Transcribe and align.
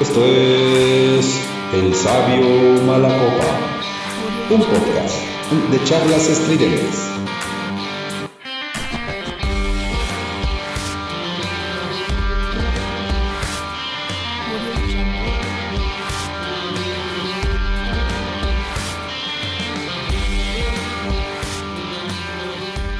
Esto 0.00 0.26
es 0.26 1.40
El 1.72 1.94
Sabio 1.94 2.82
Malacopa, 2.82 3.58
un 4.50 4.60
podcast 4.60 5.16
de 5.70 5.84
charlas 5.84 6.28
estridentes. 6.28 7.16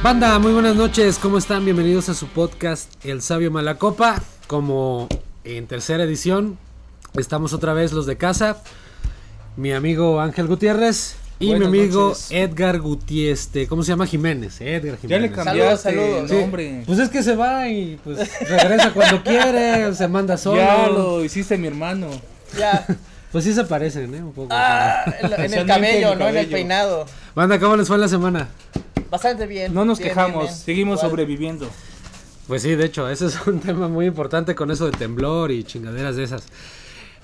Banda, 0.02 0.38
muy 0.38 0.54
buenas 0.54 0.76
noches, 0.76 1.18
¿cómo 1.18 1.36
están? 1.36 1.66
Bienvenidos 1.66 2.08
a 2.08 2.14
su 2.14 2.26
podcast 2.26 2.90
El 3.04 3.20
Sabio 3.20 3.50
Malacopa. 3.50 4.22
Como 4.46 5.08
en 5.44 5.66
tercera 5.66 6.04
edición, 6.04 6.56
estamos 7.19 7.52
otra 7.52 7.73
vez 7.73 7.93
los 7.93 8.06
de 8.06 8.16
casa. 8.16 8.59
Mi 9.56 9.73
amigo 9.73 10.20
Ángel 10.20 10.47
Gutiérrez 10.47 11.16
y 11.39 11.48
Buenas 11.51 11.70
mi 11.70 11.80
amigo 11.80 12.09
noches. 12.09 12.29
Edgar 12.30 12.79
Gutiérrez. 12.80 13.51
¿Cómo 13.69 13.83
se 13.83 13.92
llama? 13.92 14.06
Jiménez. 14.06 14.61
Edgar 14.61 14.98
Ya 15.02 15.19
le 15.19 15.29
Jiménez. 15.29 15.33
cambiaste 15.33 15.91
Saludos, 15.91 16.06
saludos, 16.09 16.30
Sí, 16.30 16.37
nombre. 16.37 16.83
Pues 16.87 16.98
es 16.98 17.09
que 17.09 17.23
se 17.23 17.37
va 17.37 17.69
y 17.69 17.98
pues 18.05 18.19
regresa 18.48 18.92
cuando 18.92 19.23
quiere, 19.23 19.95
se 19.95 20.09
manda 20.09 20.37
solo. 20.37 20.56
ya 20.59 20.89
lo 20.89 21.25
hiciste 21.25 21.56
mi 21.59 21.66
hermano. 21.69 22.09
Ya. 22.59 22.87
Pues 23.33 23.45
sí 23.45 23.53
se 23.53 23.64
parecen, 23.64 24.14
¿eh? 24.14 24.23
Un 24.23 24.33
poco. 24.33 24.48
Ah, 24.51 25.05
en, 25.20 25.53
el 25.53 25.67
cabello, 25.67 26.14
¿no? 26.14 26.28
En 26.28 26.39
el 26.39 26.47
peinado. 26.47 27.05
Banda, 27.34 27.59
¿cómo 27.59 27.77
les 27.77 27.87
fue 27.87 27.98
la 27.98 28.09
semana? 28.09 28.48
Bastante 29.11 29.47
bien. 29.47 29.75
No 29.75 29.84
nos 29.84 29.98
bien, 29.98 30.09
quejamos, 30.11 30.34
bien, 30.45 30.47
bien. 30.47 30.64
seguimos 30.64 30.98
Igual. 31.01 31.11
sobreviviendo. 31.11 31.69
Pues 32.47 32.62
sí, 32.62 32.77
de 32.77 32.87
hecho, 32.87 33.11
ese 33.11 33.27
es 33.27 33.37
un 33.47 33.61
tema 33.61 33.89
muy 33.89 34.06
importante 34.06 34.55
con 34.55 34.70
eso 34.70 34.87
de 34.87 34.92
temblor 34.97 35.51
y 35.51 35.64
chingaderas 35.64 36.17
de 36.17 36.23
esas. 36.25 36.45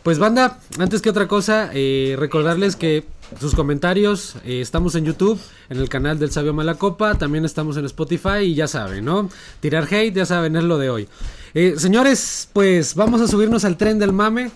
Pues 0.03 0.19
banda, 0.19 0.59
antes 0.81 1.01
que 1.01 1.11
otra 1.11 1.29
cosa, 1.29 1.71
eh, 1.73 2.17
recordarles 2.19 2.75
que 2.75 3.05
sus 3.39 3.55
comentarios, 3.55 4.35
eh, 4.45 4.61
estamos 4.61 4.97
en 4.97 5.05
YouTube, 5.05 5.39
en 5.71 5.79
el 5.79 5.89
canal 5.89 6.19
del 6.19 6.33
Sabio 6.33 6.53
Malacopa, 6.53 7.15
también 7.15 7.45
estamos 7.45 7.77
en 7.77 7.85
Spotify 7.85 8.39
y 8.43 8.55
ya 8.55 8.67
saben, 8.67 9.05
¿no? 9.05 9.31
Tirar 9.61 9.87
hate, 9.89 10.13
ya 10.13 10.27
saben, 10.27 10.57
es 10.57 10.65
lo 10.65 10.79
de 10.79 10.91
hoy. 10.91 11.09
Eh, 11.55 11.75
señores, 11.77 12.49
pues 12.53 12.97
vamos 12.97 13.21
a 13.21 13.29
subirnos 13.29 13.65
al 13.65 13.77
tren 13.77 14.01
del 14.01 14.13
mame. 14.13 14.51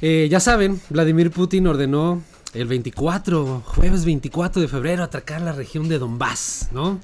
Ya 0.00 0.38
saben, 0.38 0.80
Vladimir 0.90 1.32
Putin 1.32 1.66
ordenó 1.66 2.22
el 2.54 2.68
24, 2.68 3.64
jueves 3.66 4.04
24 4.04 4.62
de 4.62 4.68
febrero, 4.68 5.02
atracar 5.02 5.42
la 5.42 5.50
región 5.50 5.88
de 5.88 5.98
Donbass, 5.98 6.68
¿no? 6.70 7.00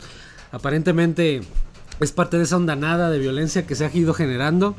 Aparentemente 0.53 1.41
es 1.99 2.13
parte 2.13 2.39
de 2.39 2.45
esa 2.45 2.57
ondanada 2.57 3.11
de 3.11 3.19
violencia 3.19 3.67
que 3.67 3.75
se 3.75 3.85
ha 3.85 3.91
ido 3.93 4.15
generando. 4.15 4.77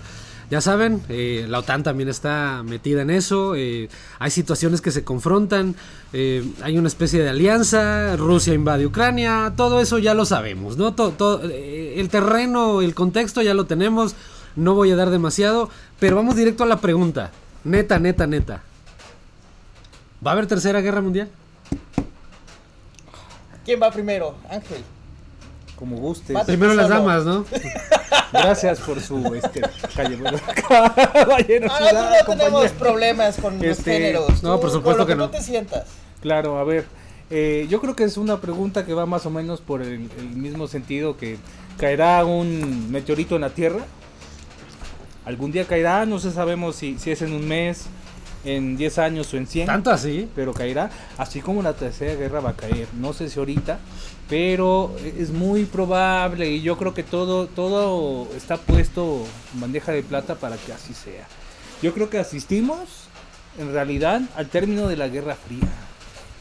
Ya 0.50 0.62
saben, 0.62 1.02
eh, 1.10 1.46
la 1.50 1.60
OTAN 1.60 1.82
también 1.84 2.08
está 2.08 2.62
metida 2.64 3.02
en 3.02 3.10
eso. 3.10 3.56
eh, 3.56 3.90
hay 4.20 4.32
situaciones 4.32 4.82
que 4.82 4.92
se 4.92 5.04
confrontan. 5.04 5.76
eh, 6.14 6.44
hay 6.62 6.78
una 6.78 6.88
especie 6.88 7.22
de 7.24 7.30
alianza. 7.30 8.16
Rusia 8.16 8.54
invade 8.54 8.86
Ucrania. 8.86 9.54
Todo 9.58 9.80
eso 9.82 9.98
ya 9.98 10.14
lo 10.14 10.26
sabemos, 10.26 10.78
¿no? 10.78 10.94
El 11.42 12.10
terreno, 12.10 12.82
el 12.82 12.94
contexto 12.94 13.42
ya 13.42 13.54
lo 13.54 13.66
tenemos. 13.66 14.16
No 14.56 14.76
voy 14.76 14.92
a 14.92 14.96
dar 14.96 15.10
demasiado. 15.10 15.70
Pero 16.00 16.16
vamos 16.16 16.36
directo 16.36 16.64
a 16.64 16.68
la 16.68 16.78
pregunta. 16.78 17.32
Neta, 17.64 17.98
neta, 17.98 18.28
neta. 18.28 18.62
¿Va 20.26 20.32
a 20.32 20.34
haber 20.34 20.48
tercera 20.48 20.80
guerra 20.82 21.02
mundial? 21.02 21.30
¿Quién 23.66 23.82
va 23.82 23.90
primero? 23.92 24.36
Ángel. 24.50 24.84
Como 25.78 25.98
gustes. 25.98 26.38
Primero 26.46 26.74
las 26.74 26.90
damas, 26.90 27.26
¿no? 27.26 27.46
Gracias 28.32 28.80
por 28.80 29.02
su 29.02 29.34
este 29.36 29.62
calle. 29.96 30.18
Caballero, 30.68 31.68
Ah, 31.72 31.78
ciudad, 31.78 31.94
no 32.20 32.26
compañía. 32.26 32.46
tenemos 32.46 32.72
problemas 32.72 33.36
con 33.38 33.56
los 33.56 33.64
Este, 33.64 33.92
géneros. 33.94 34.42
no, 34.44 34.56
Tú, 34.56 34.62
por 34.62 34.72
supuesto 34.72 34.82
con 34.82 34.98
lo 35.00 35.06
que 35.08 35.14
que 35.14 35.18
no. 35.18 35.30
te 35.30 35.42
sientas. 35.42 35.84
Claro, 36.22 36.58
a 36.58 36.64
ver. 36.64 36.86
eh, 37.30 37.68
yo 37.70 37.82
creo 37.82 37.96
que 37.96 38.04
es 38.04 38.18
una 38.18 38.40
pregunta 38.42 38.86
que 38.86 38.94
va 38.94 39.06
más 39.06 39.26
o 39.26 39.30
menos 39.30 39.62
por 39.62 39.82
el, 39.82 40.10
el 40.18 40.30
mismo 40.30 40.68
sentido 40.68 41.18
que 41.18 41.38
caerá 41.78 42.24
un 42.26 42.92
meteorito 42.92 43.36
en 43.36 43.42
la 43.42 43.50
Tierra. 43.50 43.82
Algún 45.26 45.52
día 45.52 45.66
caerá, 45.66 46.06
no 46.06 46.20
sé 46.20 46.32
sabemos 46.32 46.76
si, 46.76 47.00
si 47.00 47.12
es 47.12 47.22
en 47.22 47.34
un 47.34 47.48
mes, 47.48 47.86
en 48.46 48.78
10 48.78 48.98
años 49.00 49.34
o 49.34 49.38
en 49.38 49.48
100. 49.48 49.66
Tanto 49.68 49.92
así. 49.92 50.30
pero 50.36 50.54
caerá, 50.54 50.90
así 51.18 51.42
como 51.42 51.62
la 51.62 51.74
tercera 51.74 52.16
guerra 52.16 52.40
va 52.40 52.52
a 52.52 52.56
caer. 52.56 52.88
No 52.94 53.12
sé 53.14 53.30
si 53.30 53.40
ahorita, 53.40 53.80
pero 54.30 54.96
es 55.18 55.32
muy 55.32 55.66
probable 55.66 56.50
y 56.50 56.62
yo 56.62 56.78
creo 56.78 56.94
que 56.94 57.04
todo, 57.04 57.48
todo 57.48 58.28
está 58.36 58.58
puesto 58.58 59.26
en 59.54 59.62
bandeja 59.62 59.92
de 59.92 60.04
plata 60.04 60.36
para 60.36 60.58
que 60.58 60.72
así 60.74 60.94
sea. 60.94 61.28
Yo 61.82 61.94
creo 61.94 62.10
que 62.10 62.20
asistimos 62.20 62.80
en 63.60 63.72
realidad 63.74 64.22
al 64.36 64.48
término 64.48 64.88
de 64.88 64.96
la 64.98 65.08
Guerra 65.08 65.36
Fría 65.36 65.68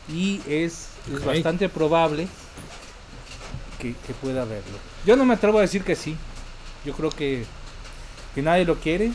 y 0.09 0.41
es, 0.49 0.89
es 1.13 1.21
Ok. 1.21 1.27
bastante 1.27 1.69
probable 1.69 2.29
que, 3.81 3.95
que 4.07 4.13
pueda 4.15 4.43
haberlo. 4.43 4.79
Yo 5.07 5.17
no 5.17 5.25
me 5.25 5.35
atrevo 5.35 5.59
a 5.59 5.63
decir 5.63 5.83
que 5.83 5.97
sí, 5.97 6.17
yo 6.85 6.93
creo 6.95 7.11
que, 7.11 7.45
que 8.35 8.43
nadie 8.43 8.65
lo 8.65 8.77
quiere 8.77 9.13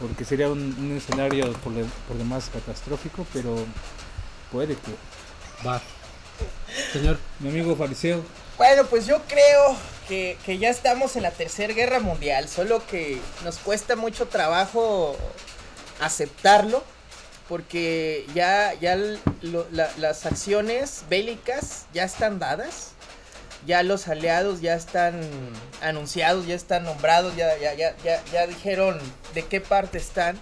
porque 0.00 0.24
sería 0.24 0.48
un, 0.48 0.60
un 0.78 0.96
escenario 0.96 1.52
por, 1.54 1.72
por 2.06 2.16
demás 2.16 2.50
catastrófico, 2.52 3.26
pero 3.32 3.56
puede 4.52 4.74
que. 4.74 4.92
Va. 5.66 5.80
Señor. 6.92 7.18
Mi 7.40 7.48
amigo 7.48 7.74
fariseo, 7.76 8.22
Bueno, 8.56 8.84
pues 8.86 9.06
yo 9.06 9.20
creo 9.26 9.76
que, 10.08 10.36
que 10.46 10.58
ya 10.58 10.68
estamos 10.70 11.16
en 11.16 11.22
la 11.24 11.30
tercera 11.32 11.72
guerra 11.74 11.98
mundial, 12.00 12.48
solo 12.48 12.84
que 12.86 13.20
nos 13.44 13.58
cuesta 13.58 13.96
mucho 13.96 14.26
trabajo 14.28 15.16
aceptarlo, 16.00 16.82
porque 17.48 18.26
ya, 18.34 18.74
ya 18.74 18.92
l- 18.92 19.18
lo- 19.42 19.66
la- 19.72 19.90
las 19.98 20.26
acciones 20.26 21.02
bélicas 21.10 21.86
ya 21.92 22.04
están 22.04 22.38
dadas, 22.38 22.92
ya 23.68 23.82
los 23.82 24.08
aliados 24.08 24.62
ya 24.62 24.74
están 24.74 25.20
anunciados, 25.82 26.46
ya 26.46 26.54
están 26.54 26.84
nombrados, 26.84 27.36
ya, 27.36 27.54
ya, 27.58 27.74
ya, 27.74 27.94
ya, 28.02 28.46
dijeron 28.46 28.98
de 29.34 29.44
qué 29.44 29.60
parte 29.60 29.98
están. 29.98 30.40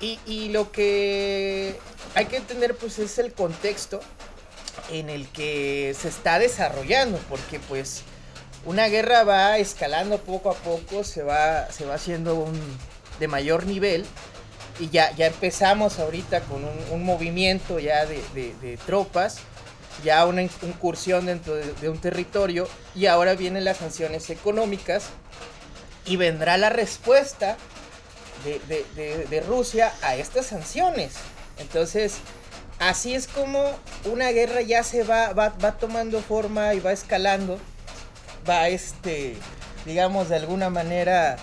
Y, 0.00 0.20
y 0.26 0.50
lo 0.50 0.70
que 0.70 1.74
hay 2.14 2.26
que 2.26 2.36
entender 2.36 2.76
pues 2.76 2.98
es 2.98 3.18
el 3.18 3.32
contexto 3.32 4.00
en 4.90 5.08
el 5.08 5.26
que 5.28 5.96
se 5.98 6.08
está 6.08 6.38
desarrollando, 6.38 7.16
porque 7.30 7.58
pues 7.58 8.02
una 8.66 8.88
guerra 8.88 9.24
va 9.24 9.56
escalando 9.56 10.18
poco 10.18 10.50
a 10.50 10.54
poco, 10.56 11.04
se 11.04 11.22
va, 11.22 11.72
se 11.72 11.86
va 11.86 11.94
haciendo 11.94 12.52
de 13.18 13.28
mayor 13.28 13.64
nivel 13.64 14.04
y 14.78 14.90
ya, 14.90 15.10
ya 15.16 15.28
empezamos 15.28 15.98
ahorita 15.98 16.40
con 16.42 16.62
un, 16.92 17.02
movimiento 17.02 17.78
ya 17.78 18.04
de 18.04 18.78
tropas, 18.84 19.40
ya 20.04 20.26
una 20.26 20.42
in- 20.42 20.50
incursión 20.62 21.26
dentro 21.26 21.54
de, 21.54 21.72
de 21.80 21.88
un 21.88 21.98
territorio 21.98 22.68
y 22.94 23.06
ahora 23.06 23.34
vienen 23.34 23.64
las 23.64 23.78
sanciones 23.78 24.28
económicas 24.30 25.04
y 26.06 26.16
vendrá 26.16 26.56
la 26.58 26.70
respuesta 26.70 27.56
de, 28.44 28.60
de- 28.68 28.84
de- 28.94 29.24
de 29.26 29.40
Rusia 29.40 29.92
a 30.02 30.14
estas 30.16 30.46
sanciones. 30.46 31.14
Entonces, 31.58 32.18
así 32.78 33.14
es 33.14 33.26
como 33.26 33.64
una 34.04 34.30
guerra 34.30 34.60
ya 34.60 34.82
se 34.82 35.02
va, 35.02 35.32
va, 35.32 35.48
va 35.50 35.72
tomando 35.78 36.20
forma 36.20 36.74
y 36.74 36.80
va 36.80 36.92
escalando, 36.92 37.58
va 38.48 38.68
este, 38.68 39.36
digamos, 39.86 40.28
de 40.28 40.36
alguna 40.36 40.70
manera 40.70 41.36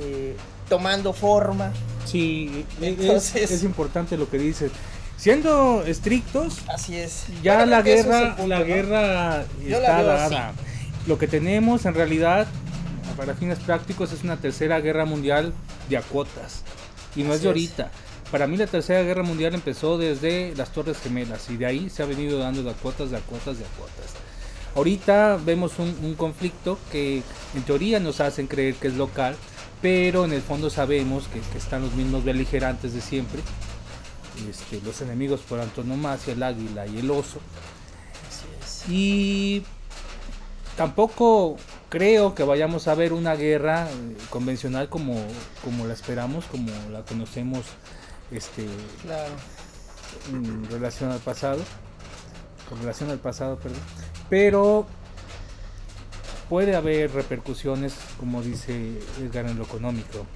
eh, 0.00 0.36
tomando 0.68 1.12
forma. 1.12 1.72
sí, 2.04 2.66
es- 2.80 2.82
Entonces- 2.88 3.50
es, 3.50 3.62
importante 3.62 4.16
lo 4.18 4.28
que 4.28 4.38
dices. 4.38 4.70
Siendo 5.18 5.82
estrictos, 5.84 6.58
Así 6.68 6.96
es. 6.96 7.26
ya 7.42 7.56
Bueno, 7.56 7.70
la 7.72 7.82
guerra, 7.82 8.36
punto, 8.36 8.46
la 8.46 8.58
¿no? 8.60 8.64
guerra 8.64 9.44
está 9.66 10.02
dada. 10.04 10.52
Lo 11.06 11.18
que 11.18 11.26
tenemos 11.26 11.86
en 11.86 11.94
realidad, 11.94 12.46
para 13.16 13.34
fines 13.34 13.58
prácticos, 13.58 14.12
es 14.12 14.22
una 14.22 14.36
tercera 14.36 14.80
guerra 14.80 15.04
mundial 15.06 15.52
de 15.88 15.96
a 15.96 16.02
cuotas. 16.02 16.62
Y 17.16 17.24
no 17.24 17.34
es 17.34 17.42
de 17.42 17.48
es. 17.48 17.48
ahorita. 17.48 17.90
Para 18.30 18.46
mí 18.46 18.56
la 18.56 18.66
tercera 18.68 19.02
guerra 19.02 19.24
mundial 19.24 19.54
empezó 19.54 19.98
desde 19.98 20.54
las 20.54 20.70
Torres 20.72 20.98
Gemelas 21.02 21.50
y 21.50 21.56
de 21.56 21.66
ahí 21.66 21.90
se 21.90 22.02
ha 22.02 22.06
venido 22.06 22.38
dando 22.38 22.62
de 22.62 22.70
a 22.70 22.74
cuotas, 22.74 23.10
de 23.10 23.16
a 23.16 23.20
cuotas, 23.20 23.58
de 23.58 23.64
a 23.64 23.68
cuotas. 23.68 24.12
Ahorita 24.76 25.38
vemos 25.44 25.78
un, 25.78 25.96
un 26.04 26.14
conflicto 26.14 26.78
que 26.92 27.22
en 27.56 27.62
teoría 27.62 27.98
nos 28.00 28.20
hacen 28.20 28.46
creer 28.46 28.74
que 28.74 28.88
es 28.88 28.94
local, 28.94 29.34
pero 29.82 30.26
en 30.26 30.32
el 30.32 30.42
fondo 30.42 30.70
sabemos 30.70 31.26
que, 31.28 31.40
que 31.40 31.58
están 31.58 31.82
los 31.82 31.94
mismos 31.94 32.22
beligerantes 32.24 32.94
de 32.94 33.00
siempre. 33.00 33.40
Este, 34.48 34.80
los 34.84 35.00
enemigos 35.00 35.40
por 35.40 35.60
antonomasia, 35.60 36.32
el 36.32 36.42
águila 36.42 36.86
y 36.86 36.98
el 36.98 37.10
oso. 37.10 37.40
Y 38.88 39.62
tampoco 40.76 41.56
creo 41.88 42.34
que 42.34 42.44
vayamos 42.44 42.88
a 42.88 42.94
ver 42.94 43.12
una 43.12 43.34
guerra 43.34 43.88
eh, 43.90 44.16
convencional 44.30 44.88
como, 44.88 45.20
como 45.64 45.86
la 45.86 45.94
esperamos, 45.94 46.44
como 46.46 46.70
la 46.90 47.02
conocemos 47.04 47.64
este, 48.30 48.66
Claro. 49.02 49.34
en 50.32 50.70
relación 50.70 51.10
al 51.10 51.20
pasado. 51.20 51.60
Con 52.68 52.78
relación 52.80 53.10
al 53.10 53.18
pasado, 53.18 53.56
perdón. 53.56 53.80
Pero 54.28 54.86
puede 56.48 56.76
haber 56.76 57.12
repercusiones, 57.12 57.94
como 58.20 58.42
dice 58.42 58.98
Edgar, 59.20 59.46
en 59.46 59.58
lo 59.58 59.64
económico. 59.64 60.26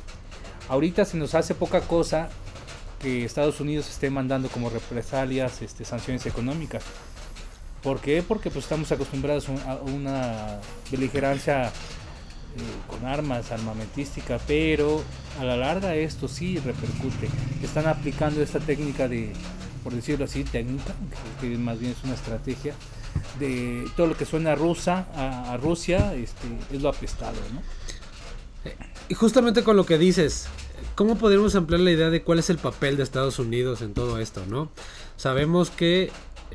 Ahorita 0.68 1.04
se 1.04 1.16
nos 1.16 1.34
hace 1.34 1.54
poca 1.54 1.82
cosa 1.82 2.28
que 3.02 3.24
Estados 3.24 3.60
Unidos 3.60 3.88
esté 3.90 4.10
mandando 4.10 4.48
como 4.48 4.70
represalias 4.70 5.60
este, 5.60 5.84
sanciones 5.84 6.24
económicas. 6.26 6.84
¿Por 7.82 8.00
qué? 8.00 8.22
Porque 8.22 8.50
pues 8.50 8.64
estamos 8.64 8.92
acostumbrados 8.92 9.48
a 9.48 9.74
una 9.82 10.60
beligerancia 10.90 11.66
eh, 11.66 12.60
con 12.86 13.04
armas, 13.06 13.50
armamentística, 13.50 14.38
pero 14.46 15.02
a 15.40 15.44
la 15.44 15.56
larga 15.56 15.94
esto 15.96 16.28
sí 16.28 16.58
repercute. 16.58 17.28
Están 17.62 17.86
aplicando 17.86 18.40
esta 18.40 18.60
técnica 18.60 19.08
de, 19.08 19.32
por 19.82 19.94
decirlo 19.94 20.26
así, 20.26 20.44
técnica, 20.44 20.94
que, 21.40 21.56
más 21.58 21.80
bien 21.80 21.92
es 21.92 22.04
una 22.04 22.14
estrategia, 22.14 22.74
de 23.40 23.84
todo 23.96 24.06
lo 24.06 24.16
que 24.16 24.26
suena 24.26 24.54
rusa, 24.54 25.06
a, 25.14 25.56
Rusia 25.56 26.14
este, 26.14 26.46
es 26.72 26.80
lo 26.80 26.88
apestado, 26.88 27.36
¿no? 27.52 27.62
Y 29.08 29.14
justamente 29.14 29.64
con 29.64 29.76
lo 29.76 29.84
que 29.84 29.98
dices, 29.98 30.46
¿cómo 30.94 31.18
podemos 31.18 31.54
ampliar 31.54 31.80
la 31.80 31.90
idea 31.90 32.10
de 32.10 32.22
cuál 32.22 32.38
es 32.38 32.50
el 32.50 32.58
papel 32.58 32.96
de 32.96 33.02
Estados 33.02 33.38
Unidos 33.38 33.82
en 33.82 33.94
todo 33.94 34.18
esto, 34.18 34.42
no? 34.48 34.70
Sabemos 35.16 35.70
que 35.70 36.10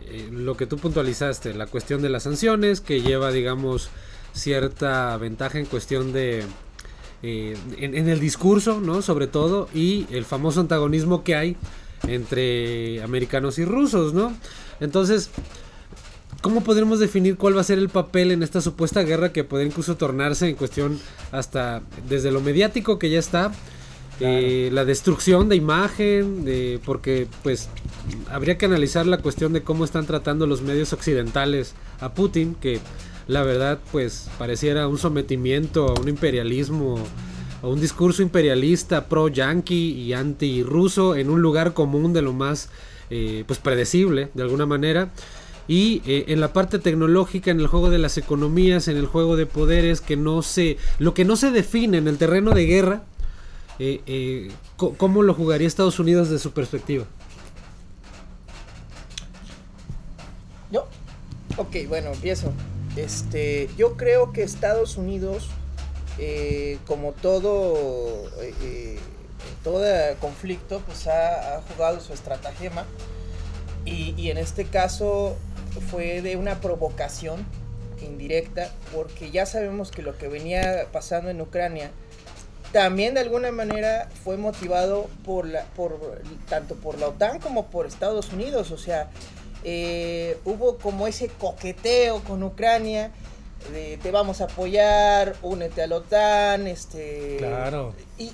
eh, 0.06 0.30
lo 0.32 0.58
que 0.58 0.68
tú 0.68 0.78
puntualizaste, 0.78 1.54
la 1.54 1.68
cuestión 1.68 2.02
de 2.02 2.10
las 2.10 2.24
sanciones, 2.24 2.82
que 2.82 3.02
lleva, 3.02 3.32
digamos, 3.32 3.90
cierta 4.34 5.16
ventaja 5.18 5.60
en 5.60 5.66
cuestión 5.66 6.14
de... 6.14 6.44
Eh, 7.24 7.58
en, 7.78 8.08
el 8.08 8.20
discurso, 8.20 8.80
¿no? 8.80 9.02
Sobre 9.02 9.26
todo, 9.26 9.70
y 9.74 10.06
el 10.12 10.24
famoso 10.24 10.62
antagonismo 10.62 11.24
que 11.24 11.36
hay 11.36 11.58
entre 12.08 13.02
americanos 13.02 13.58
y 13.58 13.66
rusos, 13.66 14.14
¿no? 14.14 14.38
Entonces, 14.80 15.32
¿cómo 16.42 16.64
podremos 16.64 17.00
definir 17.00 17.36
cuál 17.38 17.58
va 17.58 17.62
a 17.62 17.64
ser 17.64 17.80
el 17.80 17.90
papel 17.90 18.32
en 18.32 18.44
esta 18.44 18.62
supuesta 18.62 19.02
guerra 19.02 19.34
que 19.34 19.44
puede 19.44 19.66
incluso 19.66 19.98
tornarse 19.98 20.48
en 20.48 20.56
cuestión 20.56 21.00
hasta 21.32 21.82
desde 22.08 22.32
lo 22.32 22.40
mediático 22.40 23.00
que 23.00 23.10
ya 23.10 23.18
está 23.18 23.52
eh, 24.20 24.70
la 24.72 24.86
destrucción 24.86 25.50
de 25.50 25.56
imagen, 25.56 26.46
porque 26.86 27.28
pues 27.44 27.70
habría 28.32 28.58
que 28.58 28.66
analizar 28.66 29.06
la 29.06 29.20
cuestión 29.20 29.54
de 29.54 29.64
cómo 29.64 29.86
están 29.86 30.06
tratando 30.06 30.48
los 30.48 30.62
medios 30.62 30.94
occidentales 30.94 31.76
a 32.00 32.14
Putin, 32.14 32.56
que 32.56 32.80
la 33.28 33.44
verdad 33.44 33.80
pues 33.92 34.30
pareciera 34.38 34.88
un 34.88 34.98
sometimiento 34.98 35.90
a 35.90 36.00
un 36.00 36.08
imperialismo, 36.08 36.98
a 37.62 37.68
un 37.68 37.80
discurso 37.80 38.22
imperialista 38.22 39.08
pro-yanqui 39.08 39.92
y 39.94 40.14
anti-ruso 40.14 41.16
en 41.16 41.30
un 41.30 41.42
lugar 41.42 41.74
común 41.74 42.14
de 42.14 42.22
lo 42.22 42.34
más 42.34 42.70
eh, 43.10 43.44
pues 43.48 43.60
predecible 43.60 44.30
de 44.34 44.44
alguna 44.44 44.66
manera. 44.66 45.12
Y 45.68 46.02
eh, 46.06 46.26
en 46.30 46.40
la 46.40 46.54
parte 46.54 46.80
tecnológica, 46.80 47.52
en 47.52 47.60
el 47.60 47.68
juego 47.68 47.90
de 47.90 47.98
las 47.98 48.18
economías, 48.18 48.88
en 48.88 48.96
el 48.96 49.06
juego 49.06 49.36
de 49.36 49.46
poderes, 49.46 50.00
que 50.00 50.16
no 50.16 50.42
se. 50.42 50.78
Lo 50.98 51.14
que 51.14 51.26
no 51.26 51.36
se 51.36 51.52
define 51.52 51.98
en 51.98 52.08
el 52.08 52.18
terreno 52.18 52.52
de 52.52 52.66
guerra, 52.66 53.04
eh, 53.80 54.02
eh, 54.06 54.52
¿cómo 54.76 55.24
lo 55.24 55.34
jugaría 55.34 55.68
Estados 55.68 56.00
Unidos 56.00 56.30
de 56.30 56.40
su 56.40 56.52
perspectiva? 56.52 57.06
Yo, 60.72 60.88
ok, 61.58 61.76
bueno, 61.88 62.12
empiezo. 62.12 62.52
Este, 62.96 63.70
yo 63.78 63.96
creo 63.96 64.32
que 64.34 64.44
Estados 64.44 64.98
Unidos, 64.98 65.50
eh, 66.18 66.80
como 66.88 67.12
todo, 67.12 68.24
todo 69.64 69.84
conflicto, 70.20 70.82
pues 70.86 71.08
ha, 71.08 71.62
jugado 71.74 72.00
su 72.00 72.14
estratagema 72.14 72.86
y 73.86 74.30
en 74.30 74.38
este 74.38 74.66
caso 74.66 75.38
fue 75.92 76.22
de 76.22 76.36
una 76.36 76.60
provocación 76.60 77.46
indirecta, 78.02 78.72
porque 78.94 79.32
ya 79.32 79.46
sabemos 79.46 79.92
que 79.92 80.02
lo 80.02 80.18
que 80.18 80.28
venía 80.28 80.88
pasando 80.92 81.30
en 81.30 81.42
Ucrania 81.42 81.92
también 82.78 83.16
de 83.16 83.22
alguna 83.22 83.52
manera 83.52 84.08
fue 84.24 84.38
motivado 84.38 85.10
por 85.26 85.48
la, 85.48 85.64
por, 85.76 86.22
tanto 86.48 86.76
por 86.76 87.00
la 87.00 87.08
OTAN 87.08 87.40
como 87.40 87.66
por 87.72 87.88
Estados 87.88 88.32
Unidos. 88.32 88.70
O 88.70 88.78
sea, 88.78 89.10
eh, 89.64 90.38
hubo 90.46 90.78
como 90.78 91.08
ese 91.08 91.28
coqueteo 91.28 92.24
con 92.24 92.44
Ucrania. 92.44 93.10
De, 93.74 93.98
te 93.98 94.12
vamos 94.12 94.42
a 94.42 94.44
apoyar, 94.44 95.36
únete 95.42 95.82
a 95.82 95.88
la 95.88 95.96
OTAN, 95.96 96.68
este... 96.68 97.38
Claro. 97.40 97.96
Y, 98.20 98.30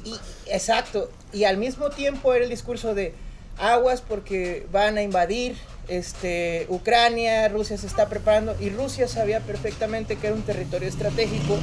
exacto, 0.47 1.09
y 1.31 1.45
al 1.45 1.55
mismo 1.55 1.89
tiempo 1.89 2.33
era 2.33 2.43
el 2.43 2.49
discurso 2.49 2.93
de 2.93 3.13
aguas 3.57 4.01
porque 4.01 4.67
van 4.73 4.97
a 4.97 5.03
invadir 5.03 5.55
este, 5.87 6.65
Ucrania, 6.67 7.47
Rusia 7.47 7.77
se 7.77 7.87
está 7.87 8.09
preparando 8.09 8.57
y 8.59 8.69
Rusia 8.69 9.07
sabía 9.07 9.39
perfectamente 9.39 10.17
que 10.17 10.27
era 10.27 10.35
un 10.35 10.41
territorio 10.41 10.89
estratégico 10.89 11.57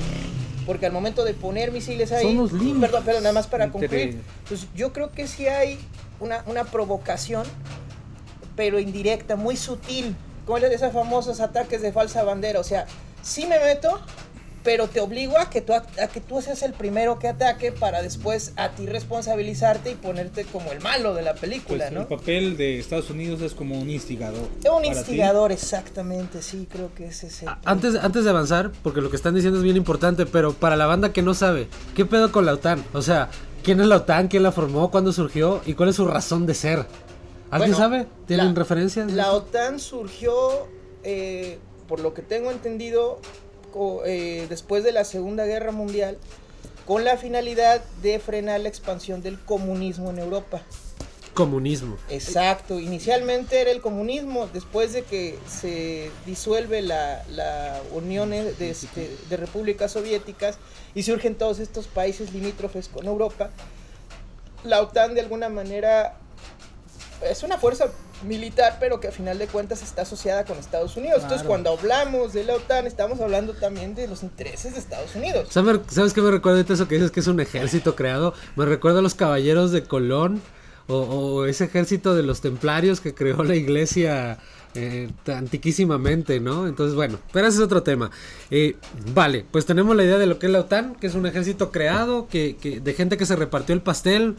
porque 0.70 0.86
al 0.86 0.92
momento 0.92 1.24
de 1.24 1.34
poner 1.34 1.72
misiles 1.72 2.12
ahí, 2.12 2.38
perdón, 2.80 3.02
perdón, 3.02 3.24
nada 3.24 3.32
más 3.32 3.48
para 3.48 3.72
concluir, 3.72 4.20
pues 4.46 4.68
yo 4.72 4.92
creo 4.92 5.10
que 5.10 5.26
sí 5.26 5.48
hay 5.48 5.80
una, 6.20 6.44
una 6.46 6.62
provocación, 6.62 7.44
pero 8.54 8.78
indirecta, 8.78 9.34
muy 9.34 9.56
sutil, 9.56 10.14
como 10.46 10.60
de 10.60 10.72
esos 10.72 10.92
famosos 10.92 11.40
ataques 11.40 11.82
de 11.82 11.90
falsa 11.90 12.22
bandera, 12.22 12.60
o 12.60 12.62
sea, 12.62 12.86
sí 13.20 13.46
me 13.48 13.58
meto, 13.58 14.00
pero 14.62 14.88
te 14.88 15.00
obligo 15.00 15.38
a 15.38 15.48
que 15.48 15.60
tú, 15.60 15.72
a, 15.72 15.82
que 15.82 16.20
tú 16.20 16.40
seas 16.42 16.62
el 16.62 16.72
primero 16.72 17.18
que 17.18 17.28
ataque 17.28 17.72
para 17.72 18.02
después 18.02 18.52
a 18.56 18.70
ti 18.70 18.86
responsabilizarte 18.86 19.92
y 19.92 19.94
ponerte 19.94 20.44
como 20.44 20.72
el 20.72 20.80
malo 20.80 21.14
de 21.14 21.22
la 21.22 21.34
película, 21.34 21.84
pues 21.84 21.92
¿no? 21.92 22.00
El 22.02 22.06
papel 22.06 22.56
de 22.56 22.78
Estados 22.78 23.10
Unidos 23.10 23.40
es 23.40 23.54
como 23.54 23.80
un 23.80 23.88
instigador. 23.88 24.48
Un 24.70 24.84
instigador, 24.84 25.52
exactamente, 25.52 26.42
sí, 26.42 26.68
creo 26.70 26.94
que 26.94 27.06
es 27.06 27.24
ese. 27.24 27.46
Antes, 27.64 27.94
antes 27.96 28.24
de 28.24 28.30
avanzar, 28.30 28.70
porque 28.82 29.00
lo 29.00 29.10
que 29.10 29.16
están 29.16 29.34
diciendo 29.34 29.58
es 29.58 29.64
bien 29.64 29.76
importante, 29.76 30.26
pero 30.26 30.52
para 30.52 30.76
la 30.76 30.86
banda 30.86 31.12
que 31.12 31.22
no 31.22 31.34
sabe, 31.34 31.68
¿qué 31.94 32.04
pedo 32.04 32.30
con 32.32 32.44
la 32.44 32.54
OTAN? 32.54 32.84
O 32.92 33.02
sea, 33.02 33.30
¿quién 33.62 33.80
es 33.80 33.86
la 33.86 33.96
OTAN? 33.96 34.28
¿Quién 34.28 34.42
la 34.42 34.52
formó? 34.52 34.90
¿Cuándo 34.90 35.12
surgió? 35.12 35.62
¿Y 35.64 35.74
cuál 35.74 35.88
es 35.88 35.96
su 35.96 36.06
razón 36.06 36.46
de 36.46 36.54
ser? 36.54 36.86
¿Alguien 37.50 37.74
sabe? 37.74 38.06
¿Tienen 38.26 38.54
referencias? 38.54 39.10
La 39.12 39.32
OTAN 39.32 39.80
surgió, 39.80 40.68
eh, 41.02 41.58
por 41.88 42.00
lo 42.00 42.14
que 42.14 42.22
tengo 42.22 42.50
entendido, 42.52 43.20
eh, 44.04 44.46
después 44.48 44.84
de 44.84 44.92
la 44.92 45.04
Segunda 45.04 45.44
Guerra 45.44 45.72
Mundial 45.72 46.18
con 46.86 47.04
la 47.04 47.16
finalidad 47.16 47.82
de 48.02 48.18
frenar 48.18 48.60
la 48.60 48.68
expansión 48.68 49.22
del 49.22 49.38
comunismo 49.38 50.10
en 50.10 50.18
Europa. 50.18 50.62
Comunismo. 51.34 51.96
Exacto, 52.08 52.80
inicialmente 52.80 53.60
era 53.60 53.70
el 53.70 53.80
comunismo, 53.80 54.48
después 54.52 54.92
de 54.92 55.02
que 55.02 55.38
se 55.46 56.10
disuelve 56.26 56.82
la, 56.82 57.22
Unión 57.92 58.30
de, 58.30 58.70
este, 58.70 59.16
de 59.28 59.36
Repúblicas 59.36 59.92
Soviéticas 59.92 60.58
y 60.94 61.04
surgen 61.04 61.36
todos 61.36 61.60
estos 61.60 61.86
países 61.86 62.32
limítrofes 62.32 62.88
con 62.88 63.06
Europa, 63.06 63.50
la 64.64 64.82
OTAN 64.82 65.14
de 65.14 65.20
alguna 65.20 65.48
manera 65.48 66.16
es 67.28 67.42
una 67.42 67.58
fuerza 67.58 67.86
militar, 68.26 68.76
pero 68.80 69.00
que 69.00 69.08
a 69.08 69.12
final 69.12 69.38
de 69.38 69.46
cuentas 69.46 69.82
está 69.82 70.02
asociada 70.02 70.44
con 70.44 70.58
Estados 70.58 70.96
Unidos. 70.96 71.22
Entonces, 71.22 71.46
cuando 71.46 71.70
hablamos 71.70 72.32
de 72.32 72.44
la 72.44 72.54
OTAN, 72.54 72.86
estamos 72.86 73.20
hablando 73.20 73.54
también 73.54 73.94
de 73.94 74.08
los 74.08 74.22
intereses 74.22 74.74
de 74.74 74.80
Estados 74.80 75.14
Unidos. 75.14 75.48
¿Sabes 75.50 76.12
qué 76.12 76.22
me 76.22 76.30
recuerda 76.30 76.60
eso 76.60 76.88
que 76.88 76.96
dices 76.96 77.10
que 77.10 77.20
es 77.20 77.26
un 77.26 77.40
ejército 77.40 77.96
creado? 77.96 78.34
Me 78.56 78.64
recuerda 78.64 79.00
a 79.00 79.02
los 79.02 79.14
caballeros 79.14 79.72
de 79.72 79.84
Colón 79.84 80.40
o, 80.86 81.44
ese 81.44 81.64
ejército 81.64 82.14
de 82.14 82.22
los 82.22 82.40
templarios 82.40 83.00
que 83.00 83.14
creó 83.14 83.42
la 83.44 83.54
iglesia. 83.54 84.38
Eh, 84.76 85.10
antiquísimamente, 85.26 86.38
¿no? 86.38 86.68
Entonces, 86.68 86.94
bueno, 86.94 87.18
pero 87.32 87.48
ese 87.48 87.56
es 87.56 87.64
otro 87.64 87.82
tema. 87.82 88.12
Eh, 88.52 88.76
vale, 89.12 89.44
pues 89.50 89.66
tenemos 89.66 89.96
la 89.96 90.04
idea 90.04 90.16
de 90.16 90.26
lo 90.26 90.38
que 90.38 90.46
es 90.46 90.52
la 90.52 90.60
OTAN, 90.60 90.94
que 90.94 91.08
es 91.08 91.16
un 91.16 91.26
ejército 91.26 91.72
creado, 91.72 92.28
que, 92.28 92.54
que 92.54 92.78
de 92.78 92.94
gente 92.94 93.16
que 93.16 93.26
se 93.26 93.34
repartió 93.34 93.74
el 93.74 93.82
pastel 93.82 94.36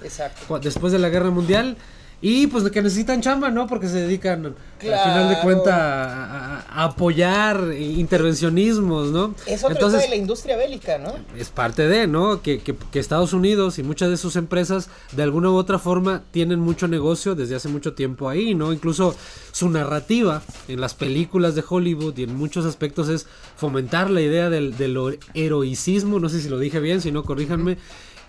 después 0.62 0.94
de 0.94 1.00
la 1.00 1.10
guerra 1.10 1.32
mundial. 1.32 1.76
Y 2.24 2.46
pues 2.48 2.70
que 2.70 2.84
necesitan 2.84 3.20
chamba, 3.20 3.50
¿no? 3.50 3.66
Porque 3.66 3.88
se 3.88 4.02
dedican 4.02 4.46
al 4.46 4.54
final 4.80 5.30
de 5.30 5.40
cuentas 5.42 5.74
a, 5.74 6.84
apoyar 6.84 7.74
intervencionismos, 7.74 9.10
¿no? 9.10 9.34
Es 9.48 9.64
otra 9.64 9.76
Entonces, 9.76 10.04
de 10.04 10.10
la 10.10 10.16
industria 10.18 10.56
bélica, 10.56 11.00
¿no? 11.00 11.16
Es 11.36 11.50
parte 11.50 11.88
de, 11.88 12.06
¿no? 12.06 12.44
Que, 12.44 12.60
que, 12.60 12.76
que, 12.76 13.00
Estados 13.00 13.34
Unidos 13.34 13.80
y 13.80 13.84
muchas 13.84 14.12
de 14.12 14.18
sus 14.18 14.36
empresas 14.36 14.90
de 15.14 15.24
alguna 15.24 15.50
u 15.50 15.56
otra 15.56 15.80
forma 15.80 16.22
tienen 16.30 16.60
mucho 16.60 16.88
negocio 16.88 17.34
desde 17.34 17.56
hace 17.56 17.70
mucho 17.70 17.94
tiempo 17.94 18.30
ahí, 18.30 18.54
¿no? 18.54 18.72
Incluso 18.72 19.16
su 19.52 19.70
narrativa 19.70 20.44
en 20.68 20.80
las 20.80 20.94
películas 20.94 21.56
de 21.56 21.64
Hollywood 21.68 22.16
y 22.18 22.24
en 22.24 22.36
muchos 22.36 22.66
aspectos 22.66 23.10
es 23.10 23.26
fomentar 23.56 24.12
la 24.12 24.22
idea 24.22 24.52
del, 24.52 24.78
del 24.78 25.20
heroicismo, 25.34 26.20
no 26.20 26.30
sé 26.30 26.40
si 26.40 26.50
lo 26.50 26.60
dije 26.60 26.80
bien, 26.80 27.02
si 27.02 27.12
no, 27.12 27.24
corríjanme 27.24 27.78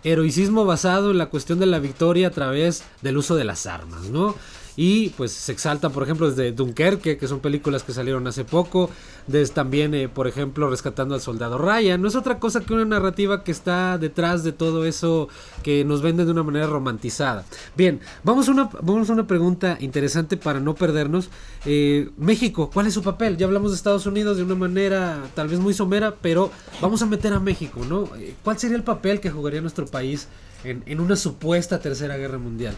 heroicismo 0.05 0.65
basado 0.65 1.11
en 1.11 1.19
la 1.19 1.27
cuestión 1.27 1.59
de 1.59 1.67
la 1.67 1.79
victoria 1.79 2.29
a 2.29 2.31
través 2.31 2.83
del 3.03 3.17
uso 3.17 3.37
de 3.37 3.45
las 3.45 3.67
armas, 3.67 4.05
¿no? 4.11 4.35
Y 4.77 5.11
pues 5.11 5.33
se 5.33 5.53
exaltan, 5.53 5.93
por 5.93 6.03
ejemplo, 6.03 6.31
desde 6.31 6.53
Dunkerque, 6.53 7.19
que 7.19 7.29
son 7.29 7.41
películas 7.41 7.83
que 7.83 7.93
salieron 7.93 8.27
hace 8.27 8.45
poco, 8.45 8.91
desde 9.27 9.53
también, 9.53 9.95
eh, 9.95 10.09
por 10.09 10.27
ejemplo, 10.27 10.71
Rescatando 10.71 11.15
al 11.15 11.21
Soldado 11.21 11.59
Ryan. 11.59 12.01
No 12.01 12.09
es 12.09 12.17
otra 12.17 12.39
cosa 12.39 12.61
que 12.61 12.73
una 12.73 12.85
narrativa 12.85 13.45
que 13.45 13.53
está 13.53 13.99
detrás 13.99 14.45
de 14.45 14.53
todo 14.53 14.87
eso 14.87 15.29
que 15.63 15.85
nos 15.85 16.01
venden 16.03 16.27
de 16.27 16.33
una 16.33 16.43
manera 16.43 16.67
romantizada. 16.67 17.45
Bien, 17.77 18.01
vamos 18.25 18.49
a 18.49 18.53
una, 18.53 18.71
vamos 18.81 19.11
a 19.11 19.13
una 19.13 19.27
pregunta 19.27 19.77
interesante 19.81 20.37
para 20.37 20.61
no 20.61 20.75
perdernos. 20.75 21.29
Eh, 21.67 22.11
México, 22.17 22.71
¿cuál 22.73 22.87
es 22.87 22.95
su 22.95 23.03
papel? 23.03 23.37
Ya 23.37 23.47
hablamos 23.47 23.73
de 23.73 23.77
Estados 23.77 24.07
Unidos 24.07 24.37
de 24.37 24.43
una 24.43 24.55
manera 24.55 25.23
tal 25.35 25.49
vez 25.49 25.61
muy 25.61 25.75
somera, 25.75 26.15
pero 26.21 26.51
vamos 26.81 27.03
a 27.03 27.07
meter 27.07 27.33
a 27.33 27.41
México, 27.41 27.81
¿no? 27.89 28.09
Eh, 28.17 28.35
¿Cuál 28.43 28.59
sería 28.59 28.77
el 28.77 28.85
papel 28.85 29.21
que 29.21 29.31
jugaría 29.31 29.61
nuestro 29.61 29.87
país 29.87 30.29
en, 30.65 30.83
en 30.87 31.01
una 31.01 31.17
supuesta 31.17 31.81
tercera 31.81 32.17
guerra 32.17 32.39
mundial? 32.39 32.75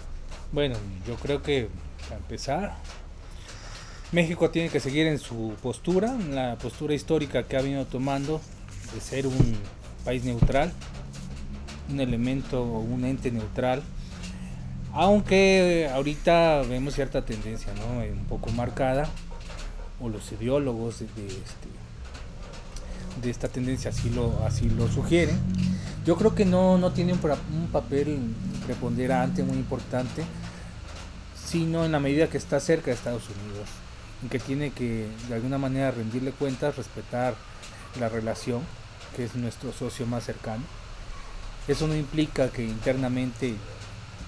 Bueno, 0.54 0.76
yo 1.04 1.16
creo 1.16 1.42
que 1.42 1.68
para 2.04 2.20
empezar, 2.20 2.76
México 4.12 4.50
tiene 4.50 4.68
que 4.68 4.78
seguir 4.78 5.04
en 5.08 5.18
su 5.18 5.54
postura, 5.60 6.12
en 6.12 6.36
la 6.36 6.54
postura 6.54 6.94
histórica 6.94 7.42
que 7.42 7.56
ha 7.56 7.60
venido 7.60 7.86
tomando 7.86 8.40
de 8.94 9.00
ser 9.00 9.26
un 9.26 9.56
país 10.04 10.22
neutral, 10.22 10.72
un 11.90 11.98
elemento 11.98 12.62
o 12.62 12.78
un 12.78 13.04
ente 13.04 13.32
neutral. 13.32 13.82
Aunque 14.92 15.90
ahorita 15.92 16.62
vemos 16.68 16.94
cierta 16.94 17.24
tendencia, 17.24 17.72
¿no? 17.74 18.00
Eh, 18.02 18.12
Un 18.12 18.26
poco 18.26 18.50
marcada, 18.50 19.08
o 20.00 20.08
los 20.08 20.30
ideólogos 20.30 21.00
de, 21.00 21.06
este, 21.06 21.68
de 23.22 23.28
esta 23.28 23.48
tendencia 23.48 23.90
así 23.90 24.08
lo, 24.08 24.88
sugieren. 24.88 25.36
Yo 26.06 26.14
creo 26.14 26.36
que 26.36 26.44
no, 26.44 26.78
no 26.78 26.92
tiene 26.92 27.12
un, 27.12 27.18
un 27.18 27.66
papel 27.72 28.20
preponderante, 28.66 29.42
muy 29.42 29.56
importante, 29.56 30.22
sino 31.54 31.84
en 31.84 31.92
la 31.92 32.00
medida 32.00 32.26
que 32.26 32.36
está 32.36 32.58
cerca 32.58 32.86
de 32.86 32.94
Estados 32.96 33.22
Unidos, 33.28 33.68
en 34.24 34.28
que 34.28 34.40
tiene 34.40 34.72
que 34.72 35.06
de 35.28 35.34
alguna 35.36 35.56
manera 35.56 35.92
rendirle 35.92 36.32
cuentas, 36.32 36.74
respetar 36.74 37.36
la 38.00 38.08
relación, 38.08 38.62
que 39.14 39.22
es 39.22 39.36
nuestro 39.36 39.72
socio 39.72 40.04
más 40.04 40.24
cercano. 40.24 40.64
Eso 41.68 41.86
no 41.86 41.94
implica 41.94 42.48
que 42.48 42.64
internamente, 42.64 43.54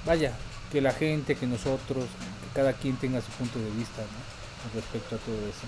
vaya, 0.06 0.35
que 0.71 0.80
la 0.80 0.92
gente, 0.92 1.35
que 1.35 1.49
nosotros, 1.49 2.04
que 2.04 2.54
cada 2.54 2.75
quien 2.75 2.95
tenga 2.95 3.21
su 3.21 3.33
punto 3.33 3.59
de 3.59 3.71
vista 3.73 4.02
respecto 4.73 5.16
a 5.16 5.18
todo 5.18 5.38
eso. 5.49 5.66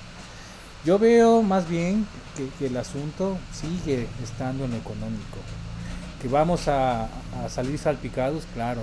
Yo 0.84 0.96
veo 1.00 1.42
más 1.42 1.68
bien 1.68 2.06
que, 2.36 2.66
el 2.66 2.76
asunto 2.76 3.36
sigue 3.52 4.06
estando 4.22 4.66
en 4.66 4.70
lo 4.70 4.76
económico. 4.76 5.38
Que 6.22 6.28
vamos 6.28 6.68
a 6.68 7.08
salir 7.48 7.80
salpicados, 7.80 8.44
claro, 8.54 8.82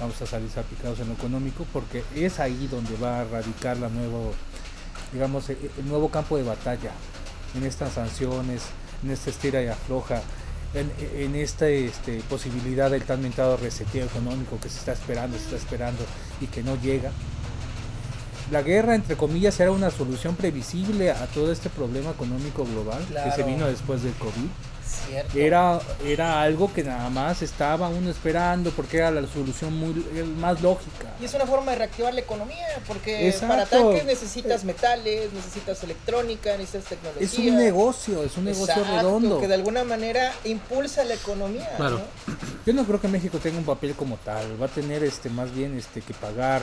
vamos 0.00 0.20
a 0.22 0.26
salir 0.26 0.50
salpicados 0.50 1.00
en 1.00 1.08
lo 1.08 1.14
económico 1.14 1.64
porque 1.72 2.02
es 2.14 2.40
ahí 2.40 2.66
donde 2.70 2.96
va 2.96 3.20
a 3.20 3.24
radicar 3.24 3.76
la 3.76 3.88
nuevo, 3.88 4.32
digamos, 5.12 5.48
e- 5.50 5.58
el 5.78 5.88
nuevo 5.88 6.08
campo 6.10 6.36
de 6.36 6.42
batalla 6.42 6.90
en 7.54 7.64
estas 7.64 7.92
sanciones, 7.92 8.62
en 9.04 9.10
esta 9.12 9.30
estira 9.30 9.62
y 9.62 9.68
afloja, 9.68 10.20
en, 10.74 10.90
en 11.16 11.36
esta 11.36 11.68
este, 11.68 12.18
posibilidad 12.28 12.90
del 12.90 13.04
tan 13.04 13.22
mentado 13.22 13.56
reseteo 13.56 14.06
económico 14.06 14.58
que 14.60 14.68
se 14.68 14.78
está 14.78 14.92
esperando, 14.92 15.36
se 15.38 15.44
está 15.44 15.56
esperando 15.56 16.04
y 16.40 16.46
que 16.46 16.62
no 16.64 16.74
llega. 16.80 17.12
La 18.50 18.62
guerra, 18.62 18.94
entre 18.94 19.16
comillas, 19.16 19.58
era 19.60 19.70
una 19.70 19.90
solución 19.90 20.34
previsible 20.36 21.10
a 21.12 21.26
todo 21.28 21.50
este 21.52 21.70
problema 21.70 22.10
económico 22.10 22.64
global 22.66 23.02
que 23.24 23.30
se 23.36 23.42
vino 23.44 23.66
después 23.66 24.02
del 24.02 24.12
COVID. 24.14 24.48
Cierto. 24.84 25.38
Era, 25.38 25.80
era 26.04 26.42
algo 26.42 26.72
que 26.72 26.82
nada 26.82 27.08
más 27.10 27.42
estaba 27.42 27.88
uno 27.88 28.10
esperando 28.10 28.70
porque 28.70 28.98
era 28.98 29.10
la 29.10 29.26
solución 29.26 29.74
muy, 29.76 29.94
más 30.38 30.60
lógica. 30.62 31.14
Y 31.20 31.24
es 31.24 31.34
una 31.34 31.46
forma 31.46 31.72
de 31.72 31.78
reactivar 31.78 32.14
la 32.14 32.20
economía, 32.20 32.66
porque 32.86 33.28
Exacto. 33.28 33.48
para 33.48 33.66
tanques 33.66 34.04
necesitas 34.04 34.64
metales, 34.64 35.32
necesitas 35.32 35.82
electrónica, 35.82 36.56
necesitas 36.56 36.84
tecnología. 36.84 37.26
Es 37.26 37.38
un 37.38 37.56
negocio, 37.56 38.22
es 38.22 38.36
un 38.36 38.44
negocio 38.44 38.74
Exacto, 38.74 38.96
redondo. 38.96 39.40
que 39.40 39.48
de 39.48 39.54
alguna 39.54 39.84
manera 39.84 40.32
impulsa 40.44 41.04
la 41.04 41.14
economía. 41.14 41.70
Claro. 41.76 41.98
¿no? 41.98 42.34
Yo 42.66 42.72
no 42.72 42.84
creo 42.84 43.00
que 43.00 43.08
México 43.08 43.38
tenga 43.38 43.58
un 43.58 43.64
papel 43.64 43.94
como 43.94 44.16
tal, 44.18 44.60
va 44.60 44.66
a 44.66 44.70
tener 44.70 45.02
este 45.04 45.28
más 45.30 45.54
bien 45.54 45.76
este 45.76 46.00
que 46.00 46.14
pagar 46.14 46.62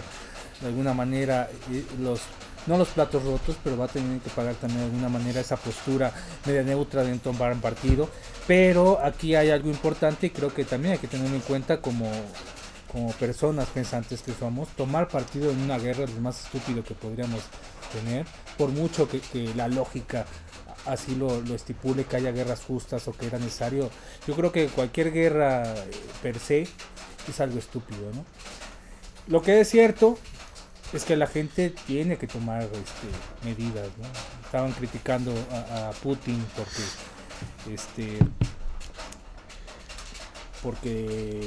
de 0.61 0.67
alguna 0.67 0.93
manera 0.93 1.49
eh, 1.71 1.83
los 1.99 2.21
no 2.67 2.77
los 2.77 2.89
platos 2.89 3.23
rotos, 3.23 3.55
pero 3.63 3.77
va 3.77 3.85
a 3.85 3.87
tener 3.87 4.19
que 4.19 4.29
pagar 4.29 4.55
también 4.55 4.79
de 4.81 4.85
alguna 4.85 5.09
manera 5.09 5.41
esa 5.41 5.57
postura 5.57 6.11
media 6.45 6.63
neutra 6.63 7.03
de 7.03 7.13
un 7.13 7.61
partido. 7.61 8.09
Pero 8.47 8.99
aquí 9.03 9.35
hay 9.35 9.49
algo 9.49 9.69
importante 9.69 10.27
y 10.27 10.29
creo 10.29 10.53
que 10.53 10.65
también 10.65 10.93
hay 10.93 10.99
que 10.99 11.07
tenerlo 11.07 11.35
en 11.35 11.41
cuenta 11.41 11.81
como, 11.81 12.09
como 12.91 13.11
personas 13.13 13.67
pensantes 13.67 14.21
que 14.21 14.33
somos. 14.33 14.69
Tomar 14.69 15.07
partido 15.07 15.51
en 15.51 15.61
una 15.61 15.77
guerra 15.77 16.03
es 16.03 16.13
lo 16.13 16.21
más 16.21 16.45
estúpido 16.45 16.83
que 16.83 16.93
podríamos 16.93 17.41
tener, 17.93 18.25
por 18.57 18.69
mucho 18.69 19.09
que, 19.09 19.19
que 19.19 19.53
la 19.55 19.67
lógica 19.67 20.25
así 20.85 21.15
lo, 21.15 21.41
lo 21.41 21.55
estipule 21.55 22.05
que 22.05 22.15
haya 22.15 22.31
guerras 22.31 22.61
justas 22.61 23.07
o 23.07 23.11
que 23.11 23.27
era 23.27 23.37
necesario. 23.37 23.89
Yo 24.27 24.35
creo 24.35 24.51
que 24.51 24.67
cualquier 24.67 25.11
guerra 25.11 25.73
eh, 25.73 25.91
per 26.21 26.39
se 26.39 26.67
es 27.27 27.39
algo 27.39 27.59
estúpido, 27.59 28.11
¿no? 28.13 28.25
Lo 29.27 29.41
que 29.41 29.61
es 29.61 29.69
cierto 29.69 30.17
es 30.93 31.05
que 31.05 31.15
la 31.15 31.27
gente 31.27 31.73
tiene 31.87 32.17
que 32.17 32.27
tomar 32.27 32.63
este, 32.63 33.45
medidas, 33.45 33.87
¿no? 33.97 34.07
Estaban 34.45 34.71
criticando 34.73 35.33
a, 35.51 35.89
a 35.89 35.91
Putin 35.91 36.43
porque 36.55 37.73
este 37.73 38.17
porque 40.63 41.41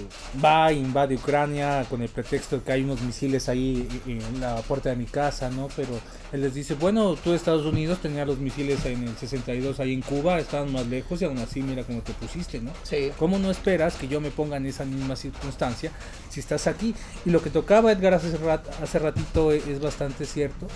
va 0.44 0.70
e 0.70 0.74
invade 0.74 1.14
Ucrania 1.16 1.84
con 1.88 2.02
el 2.02 2.08
pretexto 2.08 2.56
de 2.58 2.62
que 2.64 2.72
hay 2.72 2.82
unos 2.82 3.00
misiles 3.02 3.48
ahí 3.48 3.86
en 4.06 4.40
la 4.40 4.56
puerta 4.62 4.88
de 4.90 4.96
mi 4.96 5.04
casa, 5.06 5.50
¿no? 5.50 5.68
Pero 5.76 5.90
él 6.32 6.40
les 6.40 6.54
dice, 6.54 6.74
bueno, 6.74 7.14
tú 7.14 7.32
Estados 7.32 7.64
Unidos 7.64 7.98
tenías 8.02 8.26
los 8.26 8.38
misiles 8.38 8.84
en 8.86 9.04
el 9.04 9.16
62 9.16 9.78
ahí 9.80 9.92
en 9.94 10.02
Cuba, 10.02 10.38
estaban 10.38 10.72
más 10.72 10.86
lejos 10.86 11.22
y 11.22 11.24
aún 11.26 11.38
así 11.38 11.62
mira 11.62 11.84
cómo 11.84 12.00
te 12.02 12.12
pusiste, 12.12 12.60
¿no? 12.60 12.72
Sí. 12.82 13.10
¿Cómo 13.18 13.38
no 13.38 13.50
esperas 13.50 13.94
que 13.94 14.08
yo 14.08 14.20
me 14.20 14.30
ponga 14.30 14.56
en 14.56 14.66
esa 14.66 14.84
misma 14.84 15.16
circunstancia 15.16 15.90
si 16.30 16.40
estás 16.40 16.66
aquí? 16.66 16.94
Y 17.24 17.30
lo 17.30 17.42
que 17.42 17.50
tocaba 17.50 17.92
Edgar 17.92 18.14
hace, 18.14 18.36
rat- 18.38 18.68
hace 18.82 18.98
ratito 18.98 19.52
e- 19.52 19.62
es 19.70 19.80
bastante 19.80 20.26
cierto. 20.26 20.66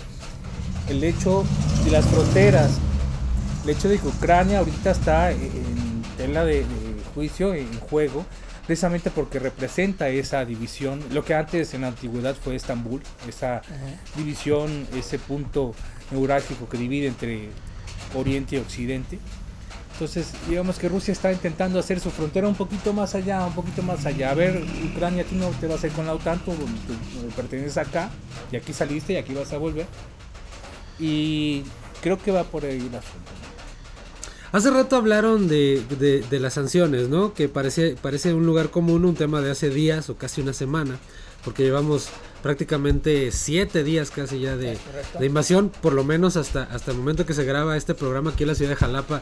El 0.87 1.03
hecho 1.03 1.43
de 1.85 1.91
las 1.91 2.05
fronteras, 2.05 2.71
el 3.63 3.69
hecho 3.71 3.89
de 3.89 3.99
que 3.99 4.07
Ucrania 4.07 4.59
ahorita 4.59 4.91
está 4.91 5.31
en 5.31 6.01
tela 6.17 6.43
de, 6.45 6.59
de 6.65 6.88
juicio, 7.13 7.53
en 7.53 7.79
juego, 7.79 8.25
precisamente 8.65 9.09
porque 9.11 9.39
representa 9.39 10.09
esa 10.09 10.45
división, 10.45 11.01
lo 11.11 11.23
que 11.25 11.33
antes 11.35 11.73
en 11.73 11.81
la 11.81 11.87
antigüedad 11.87 12.35
fue 12.35 12.55
Estambul, 12.55 13.01
esa 13.27 13.61
división, 14.15 14.87
ese 14.95 15.19
punto 15.19 15.73
neurálgico 16.11 16.67
que 16.69 16.77
divide 16.77 17.07
entre 17.07 17.49
Oriente 18.15 18.55
y 18.55 18.59
Occidente. 18.59 19.19
Entonces, 19.93 20.31
digamos 20.47 20.79
que 20.79 20.87
Rusia 20.87 21.11
está 21.11 21.29
intentando 21.31 21.77
hacer 21.77 21.99
su 21.99 22.09
frontera 22.09 22.47
un 22.47 22.55
poquito 22.55 22.93
más 22.93 23.15
allá, 23.15 23.45
un 23.45 23.53
poquito 23.53 23.81
más 23.83 24.05
allá. 24.05 24.31
A 24.31 24.33
ver, 24.33 24.63
Ucrania, 24.93 25.25
tú 25.25 25.35
no 25.35 25.49
te 25.49 25.67
vas 25.67 25.83
a 25.83 25.87
ir 25.87 25.93
con 25.93 26.05
la 26.05 26.13
OTAN, 26.13 26.39
tú, 26.39 26.53
tú- 26.53 27.29
perteneces 27.35 27.77
acá, 27.77 28.09
y 28.49 28.55
aquí 28.55 28.71
saliste 28.71 29.13
y 29.13 29.15
aquí 29.17 29.33
vas 29.33 29.51
a 29.51 29.57
volver. 29.57 29.85
Y 30.99 31.63
creo 32.01 32.17
que 32.17 32.31
va 32.31 32.43
por 32.45 32.63
ahí 32.65 32.77
el 32.77 32.95
asunto. 32.95 33.31
Hace 34.51 34.71
rato 34.71 34.95
hablaron 34.95 35.47
de, 35.47 35.83
de- 35.99 36.21
de 36.21 36.39
las 36.39 36.55
sanciones, 36.55 37.07
¿no? 37.07 37.33
Que 37.33 37.47
parece, 37.49 37.95
parece 38.01 38.33
un 38.33 38.45
lugar 38.45 38.71
común, 38.71 39.05
un 39.05 39.15
tema 39.15 39.41
de 39.41 39.51
hace 39.51 39.69
días 39.69 40.09
o 40.09 40.15
casi 40.17 40.41
una 40.41 40.53
semana, 40.53 40.97
porque 41.45 41.63
llevamos 41.63 42.09
prácticamente 42.41 43.31
siete 43.31 43.83
días 43.83 44.09
casi 44.09 44.39
ya 44.39 44.57
de, 44.57 44.77
de 45.19 45.25
invasión, 45.25 45.71
por 45.81 45.93
lo 45.93 46.03
menos 46.03 46.35
hasta, 46.35 46.63
hasta 46.63 46.91
el 46.91 46.97
momento 46.97 47.25
que 47.27 47.33
se 47.35 47.43
graba 47.43 47.77
este 47.77 47.93
programa 47.93 48.31
aquí 48.31 48.43
en 48.43 48.47
la 48.49 48.55
ciudad 48.55 48.71
de 48.71 48.75
Jalapa, 48.77 49.21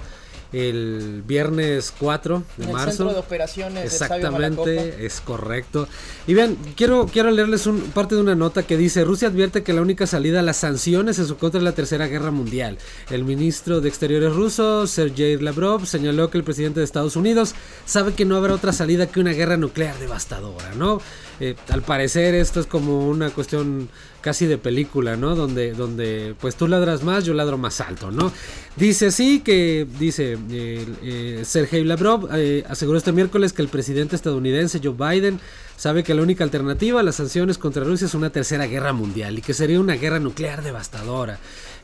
el 0.53 1.23
viernes 1.25 1.93
4 1.99 2.43
de 2.57 2.63
En 2.63 2.69
el 2.69 2.75
marzo. 2.75 2.97
centro 2.97 3.13
de 3.13 3.19
operaciones. 3.19 3.85
Exactamente, 3.85 5.05
es 5.05 5.21
correcto. 5.21 5.87
Y 6.25 6.33
vean, 6.33 6.57
quiero, 6.75 7.07
quiero 7.07 7.31
leerles 7.31 7.67
un, 7.67 7.81
parte 7.91 8.15
de 8.15 8.21
una 8.21 8.35
nota 8.35 8.63
que 8.63 8.77
dice, 8.77 9.03
Rusia 9.03 9.27
advierte 9.27 9.63
que 9.63 9.73
la 9.73 9.81
única 9.81 10.07
salida 10.07 10.39
a 10.39 10.43
las 10.43 10.57
sanciones 10.57 11.19
en 11.19 11.27
su 11.27 11.37
contra 11.37 11.59
es 11.59 11.63
la 11.63 11.73
Tercera 11.73 12.07
Guerra 12.07 12.31
Mundial. 12.31 12.77
El 13.09 13.23
ministro 13.23 13.81
de 13.81 13.89
Exteriores 13.89 14.33
ruso, 14.33 14.87
Sergei 14.87 15.37
Lavrov, 15.37 15.85
señaló 15.85 16.29
que 16.29 16.37
el 16.37 16.43
presidente 16.43 16.79
de 16.79 16.85
Estados 16.85 17.15
Unidos 17.15 17.53
sabe 17.85 18.13
que 18.13 18.25
no 18.25 18.37
habrá 18.37 18.53
otra 18.53 18.73
salida 18.73 19.07
que 19.07 19.19
una 19.19 19.31
guerra 19.31 19.57
nuclear 19.57 19.97
devastadora, 19.99 20.73
¿no? 20.75 21.01
Eh, 21.39 21.55
al 21.69 21.83
parecer 21.83 22.33
esto 22.35 22.59
es 22.59 22.65
como 22.65 23.07
una 23.07 23.29
cuestión 23.29 23.89
casi 24.21 24.45
de 24.45 24.57
película, 24.57 25.15
¿no? 25.15 25.35
Donde, 25.35 25.71
donde 25.71 26.35
pues 26.41 26.55
tú 26.55 26.67
ladras 26.67 27.03
más, 27.03 27.23
yo 27.23 27.33
ladro 27.33 27.57
más 27.57 27.79
alto, 27.79 28.11
¿no? 28.11 28.31
Dice 28.75 29.07
así 29.07 29.39
que, 29.39 29.87
dice 29.99 30.37
eh, 30.51 30.85
eh, 31.01 31.41
Sergei 31.45 31.83
Lavrov, 31.85 32.27
eh, 32.33 32.65
aseguró 32.67 32.97
este 32.97 33.11
miércoles 33.11 33.53
que 33.53 33.61
el 33.61 33.69
presidente 33.69 34.15
estadounidense 34.15 34.81
Joe 34.83 34.95
Biden 34.97 35.39
sabe 35.77 36.03
que 36.03 36.13
la 36.13 36.21
única 36.23 36.43
alternativa 36.43 36.99
a 36.99 37.03
las 37.03 37.15
sanciones 37.15 37.57
contra 37.57 37.83
Rusia 37.85 38.05
es 38.07 38.13
una 38.15 38.29
tercera 38.31 38.65
guerra 38.67 38.91
mundial 38.91 39.37
y 39.37 39.41
que 39.41 39.53
sería 39.53 39.79
una 39.79 39.93
guerra 39.95 40.19
nuclear 40.19 40.61
devastadora. 40.63 41.39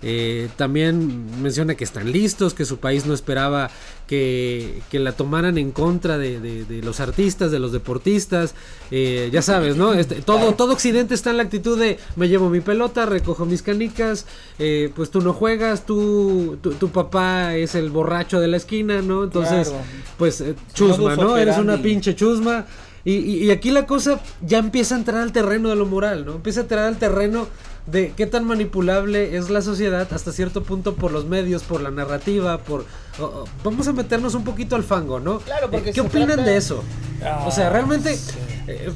Eh, 0.05 0.50
también 0.57 1.41
menciona 1.41 1.75
que 1.75 1.85
están 1.85 2.12
listos, 2.12 2.53
que 2.53 2.65
su 2.65 2.77
país 2.79 3.05
no 3.05 3.13
esperaba 3.13 3.69
que, 4.07 4.81
que 4.91 5.00
la 5.00 5.13
tomaran 5.13 5.57
en 5.57 5.71
contra 5.71 6.17
de, 6.17 6.41
de- 6.41 6.65
de 6.65 6.81
los 6.81 7.00
artistas, 7.00 7.51
de 7.51 7.59
los 7.59 7.71
deportistas. 7.71 8.53
Eh, 8.91 9.29
ya 9.31 9.41
sabes, 9.41 9.77
¿no? 9.77 9.93
Este, 9.93 10.15
todo, 10.15 10.53
todo 10.55 10.73
Occidente 10.73 11.13
está 11.13 11.29
en 11.29 11.38
la 11.38 11.43
actitud 11.43 11.79
de 11.79 12.00
me 12.17 12.27
llevo 12.27 12.50
mi 12.50 12.59
pelota, 12.59 13.05
recojo 13.05 13.45
mis 13.45 13.62
canicas, 13.62 14.25
eh, 14.59 14.91
pues 14.93 15.09
tú 15.09 15.21
no 15.21 15.31
juegas, 15.31 15.85
tú, 15.85 16.57
tu, 16.62 16.71
tu 16.73 16.89
papá 16.89 17.55
es 17.55 17.73
el 17.75 17.89
borracho 17.89 18.41
de 18.41 18.50
la 18.50 18.57
esquina, 18.57 19.01
¿no? 19.01 19.23
Entonces, 19.23 19.69
Claro. 19.69 19.83
pues 20.17 20.41
eh, 20.41 20.55
chusma, 20.73 21.15
¿no? 21.15 21.38
Eres 21.38 21.57
una 21.59 21.81
pinche 21.81 22.13
chusma. 22.13 22.65
Y, 23.05 23.13
y- 23.15 23.43
y 23.45 23.51
aquí 23.51 23.72
la 23.72 23.86
cosa 23.86 24.19
ya 24.41 24.60
empieza 24.60 24.95
a 24.95 24.98
entrar 25.00 25.22
al 25.22 25.31
terreno 25.33 25.69
de 25.69 25.75
lo 25.75 25.86
moral, 25.86 26.25
¿no? 26.25 26.33
Empieza 26.36 26.62
a 26.62 26.63
entrar 26.63 26.86
al 26.86 26.98
terreno 26.98 27.48
de 27.86 28.13
qué 28.15 28.25
tan 28.27 28.45
manipulable 28.45 29.36
es 29.36 29.50
la 29.50 29.62
sociedad 29.62 30.07
hasta 30.13 30.31
cierto 30.31 30.63
punto 30.63 30.95
por 30.95 31.12
los 31.12 31.25
medios, 31.25 31.63
por 31.63 31.81
la 31.81 31.91
narrativa, 31.91 32.60
por... 32.60 32.86
vamos 33.62 33.88
a 33.89 33.91
meternos 33.93 34.36
un 34.36 34.45
poquito 34.45 34.77
al 34.77 34.83
fango, 34.83 35.19
¿no? 35.19 35.39
Claro, 35.39 35.69
porque 35.69 35.89
Eh, 35.89 35.93
¿Qué 35.93 36.00
opinan 36.01 36.27
trata- 36.27 36.43
de 36.43 36.55
eso? 36.57 36.81
o 37.45 37.51
sea, 37.51 37.67
Ah, 37.67 37.72
realmente, 37.72 38.15
sí. 38.15 38.31
eh, 38.67 38.89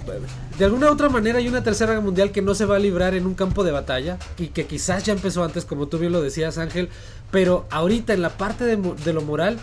de 0.58 0.66
alguna 0.66 0.90
u 0.90 0.94
otra 0.94 1.10
manera 1.10 1.40
hay 1.40 1.48
una 1.50 1.64
tercera 1.64 1.92
guerra 1.92 2.04
mundial 2.06 2.32
que 2.32 2.42
no 2.42 2.56
se 2.56 2.64
va 2.64 2.78
a 2.78 2.80
librar 2.80 3.14
en 3.14 3.26
un 3.26 3.34
campo 3.36 3.66
de 3.66 3.72
batalla 3.72 4.18
y 4.38 4.48
que 4.48 4.66
quizás 4.66 5.04
ya 5.04 5.12
empezó 5.12 5.44
antes, 5.44 5.66
como 5.66 5.88
tú 5.88 5.98
bien 6.00 6.14
lo 6.14 6.22
decías, 6.22 6.58
Ángel, 6.58 6.88
pero 7.30 7.66
ahorita 7.72 8.14
en 8.14 8.22
la 8.22 8.30
parte 8.38 8.64
de, 8.64 8.78
de 8.78 9.12
lo 9.14 9.22
moral, 9.22 9.58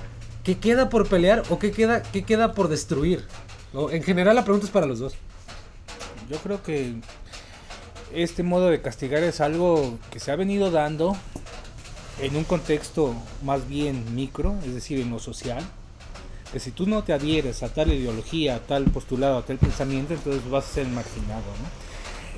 ¿qué 0.45 0.59
queda 0.59 0.91
por 0.91 1.07
pelear 1.09 1.43
o 1.49 1.59
qué 1.59 1.73
queda, 1.73 2.03
qué 2.03 2.25
queda 2.25 2.53
por 2.53 2.69
destruir? 2.69 3.25
En 3.75 4.03
general 4.05 4.37
la 4.37 4.45
pregunta 4.45 4.67
es 4.67 4.73
para 4.73 4.87
los 4.87 5.01
dos. 5.01 5.15
Yo 6.31 6.39
creo 6.39 6.63
que 6.63 6.95
este 8.13 8.45
modo 8.45 8.71
de 8.71 8.81
castigar 8.81 9.25
es 9.25 9.41
algo 9.41 9.99
que 10.13 10.21
se 10.21 10.31
ha 10.31 10.37
venido 10.37 10.71
dando 10.71 11.17
en 12.21 12.37
un 12.37 12.45
contexto 12.45 13.15
más 13.43 13.69
bien 13.69 14.15
micro, 14.15 14.55
es 14.65 14.75
decir, 14.75 15.01
en 15.01 15.11
lo 15.11 15.19
social. 15.19 15.63
Que 16.53 16.61
si 16.61 16.71
tú 16.71 16.87
no 16.87 17.03
te 17.03 17.13
adhieres 17.13 17.65
a 17.65 17.69
tal 17.69 17.93
ideología, 17.93 18.57
a 18.57 18.59
tal 18.61 18.85
postulado, 18.85 19.39
a 19.39 19.43
tal 19.43 19.59
pensamiento, 19.59 20.15
entonces 20.15 20.49
vas 20.49 20.71
a 20.71 20.75
ser 20.75 20.87
marginado. 20.87 21.43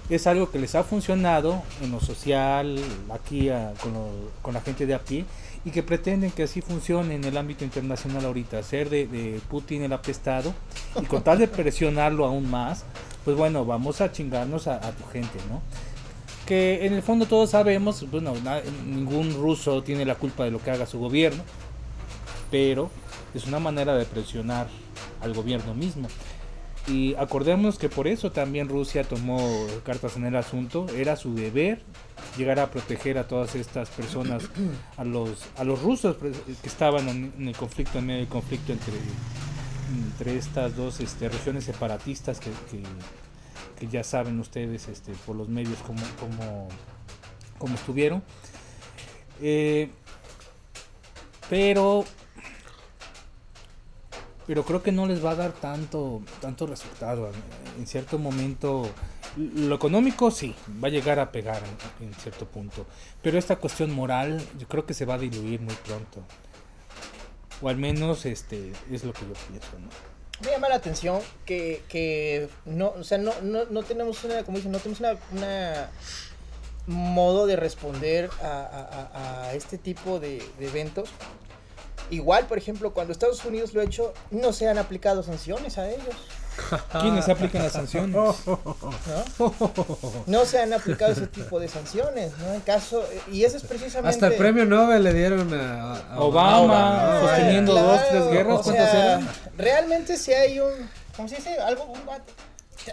Es 0.08 0.26
algo 0.26 0.50
que 0.50 0.58
les 0.58 0.74
ha 0.74 0.84
funcionado 0.84 1.62
en 1.82 1.92
lo 1.92 2.00
social, 2.00 2.78
aquí 3.12 3.50
con, 3.82 3.92
con 4.40 4.54
la 4.54 4.62
gente 4.62 4.86
de 4.86 4.94
a 4.94 5.00
pie, 5.00 5.26
y 5.66 5.72
que 5.72 5.82
pretenden 5.82 6.30
que 6.30 6.44
así 6.44 6.62
funcione 6.62 7.16
en 7.16 7.24
el 7.24 7.36
ámbito 7.36 7.64
internacional 7.64 8.24
ahorita, 8.24 8.60
hacer 8.60 8.88
de, 8.88 9.40
Putin 9.50 9.82
el 9.82 9.92
apestado, 9.92 10.54
y 11.02 11.04
con 11.06 11.24
tal 11.24 11.40
de 11.40 11.48
presionarlo 11.48 12.24
aún 12.24 12.48
más, 12.48 12.84
pues 13.24 13.36
bueno, 13.36 13.64
vamos 13.64 14.00
a 14.00 14.12
chingarnos 14.12 14.68
a, 14.68 14.80
tu 14.92 15.04
gente, 15.06 15.40
¿no? 15.50 15.60
Que 16.46 16.86
en 16.86 16.92
el 16.92 17.02
fondo 17.02 17.26
todos 17.26 17.50
sabemos, 17.50 18.08
bueno, 18.08 18.32
ningún 18.86 19.34
ruso 19.34 19.82
tiene 19.82 20.04
la 20.04 20.14
culpa 20.14 20.44
de 20.44 20.52
lo 20.52 20.62
que 20.62 20.70
haga 20.70 20.86
su 20.86 21.00
gobierno, 21.00 21.42
pero 22.52 22.88
es 23.34 23.44
una 23.46 23.58
manera 23.58 23.96
de 23.96 24.04
presionar 24.04 24.68
al 25.20 25.34
gobierno 25.34 25.74
mismo. 25.74 26.06
Y 26.88 27.14
acordémonos 27.16 27.78
que 27.78 27.88
por 27.88 28.06
eso 28.06 28.30
también 28.30 28.68
Rusia 28.68 29.02
tomó 29.02 29.66
cartas 29.84 30.16
en 30.16 30.24
el 30.24 30.36
asunto, 30.36 30.86
era 30.96 31.16
su 31.16 31.34
deber 31.34 31.82
llegar 32.36 32.60
a 32.60 32.70
proteger 32.70 33.18
a 33.18 33.26
todas 33.26 33.56
estas 33.56 33.88
personas, 33.90 34.44
a 34.96 35.04
los, 35.04 35.46
a 35.56 35.64
los 35.64 35.82
rusos 35.82 36.14
pre- 36.16 36.30
que 36.30 36.68
estaban 36.68 37.08
en, 37.08 37.48
el 37.48 37.56
conflicto, 37.56 37.98
en 37.98 38.06
medio 38.06 38.20
del 38.20 38.28
conflicto 38.28 38.72
entre, 38.72 38.92
entre 40.10 40.36
estas 40.38 40.76
dos 40.76 41.00
este, 41.00 41.28
regiones 41.28 41.64
separatistas 41.64 42.38
que, 42.38 42.50
que- 42.70 43.88
ya 43.90 44.02
saben 44.04 44.38
ustedes 44.40 44.88
este, 44.88 45.12
por 45.26 45.36
los 45.36 45.48
medios 45.48 45.78
como, 45.80 46.00
como, 46.18 46.68
como 47.58 47.74
estuvieron. 47.74 48.22
Eh, 49.42 49.90
pero 51.50 52.04
pero 54.46 54.64
creo 54.64 54.82
que 54.82 54.92
no 54.92 55.06
les 55.06 55.24
va 55.24 55.30
a 55.32 55.34
dar 55.34 55.52
tanto 55.52 56.22
tanto 56.40 56.66
resultado 56.66 57.30
en 57.78 57.86
cierto 57.86 58.18
momento 58.18 58.88
lo 59.36 59.74
económico 59.74 60.30
sí 60.30 60.54
va 60.82 60.88
a 60.88 60.90
llegar 60.90 61.18
a 61.18 61.32
pegar 61.32 61.60
en, 62.00 62.14
cierto 62.14 62.46
punto 62.46 62.86
pero 63.22 63.38
esta 63.38 63.56
cuestión 63.56 63.92
moral 63.92 64.42
yo 64.58 64.66
creo 64.68 64.86
que 64.86 64.94
se 64.94 65.04
va 65.04 65.14
a 65.14 65.18
diluir 65.18 65.60
muy 65.60 65.74
pronto 65.74 66.22
o 67.60 67.68
al 67.68 67.76
menos 67.76 68.24
este 68.26 68.72
es 68.90 69.04
lo 69.04 69.12
que 69.12 69.22
yo 69.22 69.32
pienso 69.48 69.78
¿no? 69.78 69.88
Me 70.44 70.50
llama 70.50 70.68
la 70.68 70.74
atención 70.74 71.20
que, 71.46 71.82
que 71.88 72.50
no, 72.66 72.88
o 72.90 73.04
sea, 73.04 73.16
no, 73.16 73.32
no, 73.42 73.64
no 73.64 73.82
tenemos 73.84 74.22
una, 74.22 74.44
como 74.44 74.58
dicen, 74.58 74.70
no 74.70 74.78
tenemos 74.78 75.00
una, 75.32 75.88
modo 76.86 77.46
de 77.46 77.56
responder 77.56 78.30
a, 78.42 79.46
a- 79.48 79.54
este 79.54 79.78
tipo 79.78 80.20
de 80.20 80.42
eventos. 80.60 81.08
Igual, 82.10 82.46
por 82.46 82.58
ejemplo, 82.58 82.92
cuando 82.92 83.12
Estados 83.12 83.44
Unidos 83.44 83.74
lo 83.74 83.80
ha 83.80 83.84
hecho, 83.84 84.12
no 84.30 84.52
se 84.52 84.68
han 84.68 84.78
aplicado 84.78 85.22
sanciones 85.22 85.78
a 85.78 85.88
ellos. 85.90 86.14
¿Quiénes 87.02 87.28
aplican 87.28 87.62
las 87.62 87.72
sanciones? 87.72 88.14
¿no? 88.46 88.64
No 90.26 90.44
se 90.44 90.58
han 90.60 90.72
aplicado 90.72 91.12
ese 91.12 91.26
tipo 91.26 91.60
de 91.60 91.68
sanciones, 91.68 92.32
¿no? 92.38 92.54
En 92.54 92.60
caso, 92.60 93.04
y 93.30 93.44
eso 93.44 93.56
es 93.56 93.62
precisamente... 93.64 94.08
Hasta 94.08 94.28
el 94.28 94.34
premio 94.34 94.64
Nobel 94.64 95.02
le 95.04 95.12
dieron 95.12 95.52
a, 95.52 95.96
a 96.14 96.20
Obama, 96.20 97.20
¿no? 97.20 97.28
sosteniendo 97.28 97.72
Claro, 97.72 97.88
dos, 97.88 98.00
tres 98.08 98.26
guerras, 98.30 98.58
o 98.60 98.62
¿cuántas 98.62 98.90
sea, 98.90 99.04
eran? 99.04 99.28
Realmente 99.56 100.16
si 100.16 100.32
hay 100.32 100.60
un, 100.60 100.72
¿cómo 101.14 101.28
se 101.28 101.36
dice? 101.36 101.58
Algo, 101.58 101.84
un- 101.84 102.00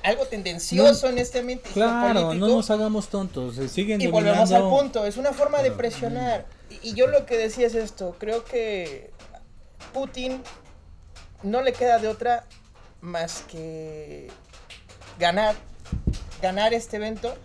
algo 0.04 0.26
tendencioso 0.26 1.08
en 1.08 1.20
este 1.20 1.40
ambiente 1.40 1.70
Claro, 1.74 2.34
no 2.34 2.48
nos 2.48 2.70
hagamos 2.72 3.10
tontos, 3.10 3.56
se 3.56 3.70
siguen 3.70 4.02
Y 4.02 4.08
volvemos 4.08 4.52
al 4.52 4.64
punto, 4.64 5.06
es 5.06 5.18
una 5.18 5.34
forma 5.34 5.62
de 5.62 5.72
presionar. 5.72 6.46
Y, 6.70 6.90
y 6.90 6.94
yo 6.96 7.08
lo 7.08 7.26
que 7.26 7.38
decía 7.38 7.68
es 7.68 7.76
esto, 7.76 8.16
creo 8.20 8.44
que 8.44 9.12
Putin 9.94 10.44
no 11.44 11.62
le 11.62 11.74
queda 11.74 12.00
de 12.00 12.08
otra 12.08 12.46
más 13.02 13.44
que 13.50 14.30
ganar, 15.20 15.56
ganar 16.42 16.74
este 16.74 16.98
evento 16.98 17.36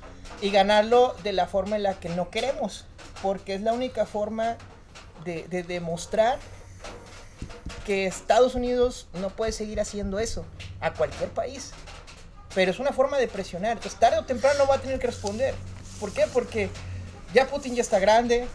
y 0.40 0.50
ganarlo 0.50 1.14
de 1.22 1.32
la 1.32 1.46
forma 1.46 1.76
en 1.76 1.82
la 1.82 1.94
que 1.94 2.08
no 2.08 2.30
queremos, 2.30 2.86
porque 3.22 3.54
es 3.54 3.60
la 3.60 3.72
única 3.72 4.06
forma 4.06 4.56
de, 5.24 5.46
de 5.48 5.62
demostrar 5.62 6.38
que 7.84 8.06
Estados 8.06 8.54
Unidos 8.54 9.08
no 9.14 9.30
puede 9.30 9.52
seguir 9.52 9.80
haciendo 9.80 10.18
eso 10.18 10.44
a 10.80 10.92
cualquier 10.92 11.30
país. 11.30 11.72
Pero 12.54 12.70
es 12.70 12.78
una 12.78 12.92
forma 12.92 13.18
de 13.18 13.28
presionar. 13.28 13.72
Entonces, 13.72 13.98
tarde 13.98 14.18
o 14.18 14.24
temprano 14.24 14.66
va 14.66 14.76
a 14.76 14.78
tener 14.78 14.98
que 14.98 15.06
responder. 15.06 15.54
¿Por 16.00 16.12
qué? 16.12 16.26
Porque 16.32 16.70
ya 17.34 17.46
Putin 17.46 17.74
ya 17.74 17.82
está 17.82 17.98
grande. 17.98 18.46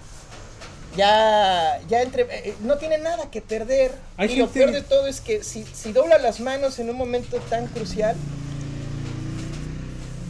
Ya, 0.96 1.80
ya 1.90 2.02
entre, 2.04 2.28
eh, 2.50 2.56
no 2.62 2.78
tiene 2.78 2.98
nada 3.00 3.30
que 3.32 3.42
perder. 3.42 3.92
Hay 4.18 4.32
y 4.34 4.36
lo 4.36 4.48
peor 4.50 4.72
de 4.72 4.82
todo 4.82 5.08
es 5.08 5.22
que 5.22 5.44
si, 5.44 5.64
si 5.66 5.92
dobla 5.92 6.18
las 6.20 6.40
manos 6.40 6.78
en 6.80 6.90
un 6.90 6.96
momento 6.98 7.38
tan 7.50 7.66
crucial, 7.68 8.16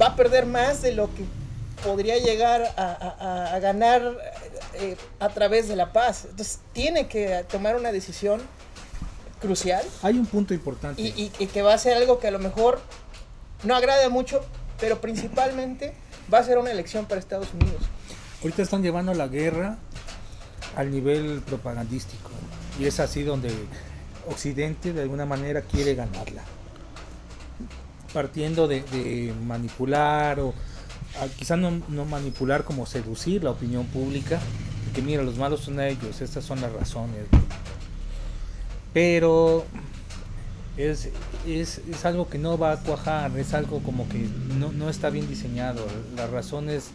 va 0.01 0.07
a 0.07 0.15
perder 0.15 0.45
más 0.45 0.81
de 0.81 0.93
lo 0.93 1.07
que 1.13 1.23
podría 1.83 2.17
llegar 2.17 2.63
a, 2.77 3.53
a- 3.53 3.59
ganar 3.59 4.01
eh, 4.75 4.95
a 5.19 5.29
través 5.29 5.67
de 5.67 5.75
la 5.75 5.91
paz. 5.91 6.25
Entonces, 6.29 6.59
tiene 6.71 7.07
que 7.07 7.43
tomar 7.51 7.75
una 7.75 7.91
decisión 7.91 8.41
crucial 9.41 9.85
Hay 10.01 10.17
un 10.17 10.25
punto 10.25 10.53
importante. 10.53 11.01
y, 11.01 11.07
y- 11.07 11.31
y 11.39 11.47
que 11.47 11.61
va 11.61 11.73
a 11.73 11.77
ser 11.77 11.97
algo 11.97 12.19
que 12.19 12.27
a 12.27 12.31
lo 12.31 12.39
mejor 12.39 12.79
no 13.63 13.75
agrade 13.75 14.07
mucho, 14.07 14.41
pero 14.79 15.01
principalmente 15.01 15.93
va 16.33 16.37
a 16.39 16.43
ser 16.45 16.57
una 16.57 16.71
elección 16.71 17.05
para 17.05 17.19
Estados 17.19 17.53
Unidos. 17.53 17.81
Ahorita 18.41 18.61
están 18.61 18.81
llevando 18.81 19.13
la 19.13 19.27
guerra 19.27 19.77
al 20.75 20.91
nivel 20.91 21.41
propagandístico. 21.45 22.29
Y 22.79 22.85
es 22.85 22.99
así 22.99 23.23
donde 23.23 23.51
Occidente 24.27 24.93
de 24.93 25.01
alguna 25.01 25.25
manera 25.25 25.61
quiere 25.61 25.95
ganarla. 25.95 26.43
Partiendo 28.13 28.67
de, 28.67 29.33
manipular 29.45 30.39
o 30.39 30.53
ah, 31.19 31.27
quizá 31.37 31.57
no, 31.57 31.71
no 31.89 32.05
manipular 32.05 32.63
como 32.63 32.85
seducir 32.85 33.43
la 33.43 33.51
opinión 33.51 33.85
pública. 33.85 34.39
Que 34.93 35.01
mira, 35.01 35.23
los 35.23 35.37
malos 35.37 35.61
son 35.61 35.79
ellos, 35.79 36.21
estas 36.21 36.45
son 36.45 36.61
las 36.61 36.71
razones. 36.71 37.25
Pero 38.93 39.65
es, 40.77 41.09
es, 41.47 41.79
es 41.79 42.05
algo 42.05 42.29
que 42.29 42.37
no 42.37 42.57
va 42.57 42.73
a 42.73 42.79
cuajar, 42.79 43.37
es 43.37 43.53
algo 43.53 43.79
como 43.81 44.07
que 44.07 44.27
no, 44.59 44.71
no 44.71 44.89
está 44.89 45.09
bien 45.09 45.27
diseñado. 45.27 45.85
Las 46.15 46.29
razones 46.29 46.91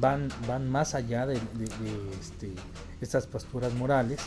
van, 0.00 0.28
van 0.46 0.68
más 0.70 0.94
allá 0.94 1.26
de, 1.26 1.34
de- 1.34 2.18
este, 2.20 2.52
estas 3.00 3.26
posturas 3.26 3.72
morales. 3.74 4.20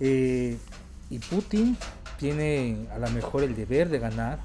Eh, 0.00 0.58
y 1.10 1.18
Putin 1.18 1.76
tiene 2.18 2.86
a 2.92 2.98
lo 2.98 3.08
mejor 3.10 3.42
el 3.42 3.54
deber 3.54 3.88
de 3.88 3.98
ganar, 3.98 4.38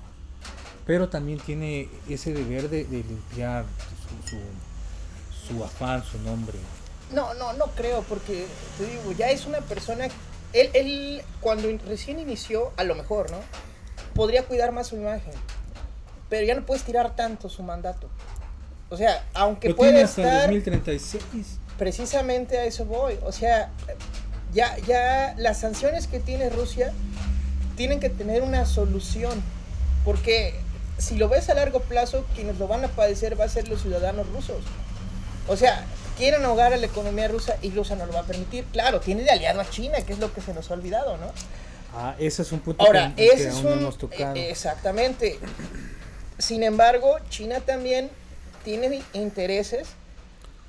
pero 0.86 1.10
también 1.10 1.40
tiene 1.40 1.90
ese 2.08 2.34
deber 2.34 2.70
de, 2.70 2.84
limpiar 2.86 3.66
su, 5.48 5.64
afán, 5.64 6.04
su 6.04 6.20
nombre. 6.20 6.58
No, 7.14 7.34
no, 7.34 7.54
no 7.54 7.66
creo, 7.76 8.04
porque 8.04 8.46
ya 9.18 9.30
es 9.32 9.46
una 9.46 9.60
persona. 9.62 10.08
Él, 10.54 10.70
él 10.74 11.22
cuando 11.42 11.68
recién 11.88 12.20
inició, 12.20 12.72
a 12.78 12.84
lo 12.84 12.96
mejor, 12.96 13.32
¿no? 13.32 13.38
Podría 14.14 14.46
cuidar 14.46 14.72
más 14.72 14.88
su 14.88 14.96
imagen. 14.96 15.34
Pero 16.30 16.46
ya 16.46 16.54
no 16.56 16.66
puedes 16.66 16.84
tirar 16.84 17.16
tanto 17.16 17.50
su 17.50 17.64
mandato. 17.64 18.10
O 18.90 18.98
sea, 18.98 19.24
aunque 19.34 19.74
puede 19.74 20.04
hasta 20.04 20.22
estar. 20.24 20.42
2036. 20.48 21.24
precisamente 21.78 22.58
a 22.58 22.66
eso 22.66 22.86
voy. 22.86 23.18
O 23.24 23.32
sea, 23.32 23.70
ya, 24.54 24.76
ya 24.88 25.36
las 25.38 25.60
sanciones 25.60 26.08
que 26.08 26.20
tiene 26.20 26.50
Rusia 26.50 26.92
tienen 27.78 28.00
que 28.00 28.10
tener 28.10 28.42
una 28.42 28.66
solución. 28.66 29.42
Porque 30.06 30.56
si 30.98 31.18
lo 31.18 31.30
ves 31.30 31.50
a 31.50 31.54
largo 31.54 31.82
plazo, 31.82 32.26
quienes 32.36 32.58
lo 32.58 32.68
van 32.68 32.84
a 32.84 32.88
padecer 32.88 33.40
va 33.40 33.46
a 33.46 33.50
ser 33.50 33.68
los 33.68 33.82
ciudadanos 33.82 34.28
rusos. 34.30 34.64
O 35.48 35.56
sea, 35.56 35.84
quieren 36.18 36.44
ahogar 36.46 36.74
a 36.74 36.78
la 36.78 36.86
economía 36.86 37.28
rusa 37.28 37.56
y 37.62 37.72
Rusia 37.72 37.96
no 37.96 38.06
lo 38.06 38.14
va 38.14 38.22
a 38.22 38.26
permitir. 38.26 38.66
Claro, 38.66 39.00
tiene 39.00 39.24
de 39.24 39.32
aliado 39.32 39.62
a 39.62 39.70
China, 39.70 39.98
que 40.06 40.14
es 40.14 40.20
lo 40.20 40.34
que 40.34 40.42
se 40.42 40.54
nos 40.54 40.70
ha 40.70 40.74
olvidado, 40.74 41.18
¿no? 41.18 41.32
Ah, 41.96 42.16
ese 42.20 42.44
es 42.44 42.52
un 42.52 42.60
punto 42.60 42.86
Ahora, 42.86 43.14
que, 43.16 43.28
es 43.28 43.48
aún 43.48 43.64
no 43.64 43.72
un... 43.72 43.80
hemos 43.80 43.98
tocado. 43.98 44.36
eh, 44.36 44.52
Exactamente. 44.52 45.40
Sin 46.38 46.64
embargo, 46.64 47.18
China 47.30 47.60
también 47.62 48.10
tiene 48.64 49.02
intereses 49.14 49.88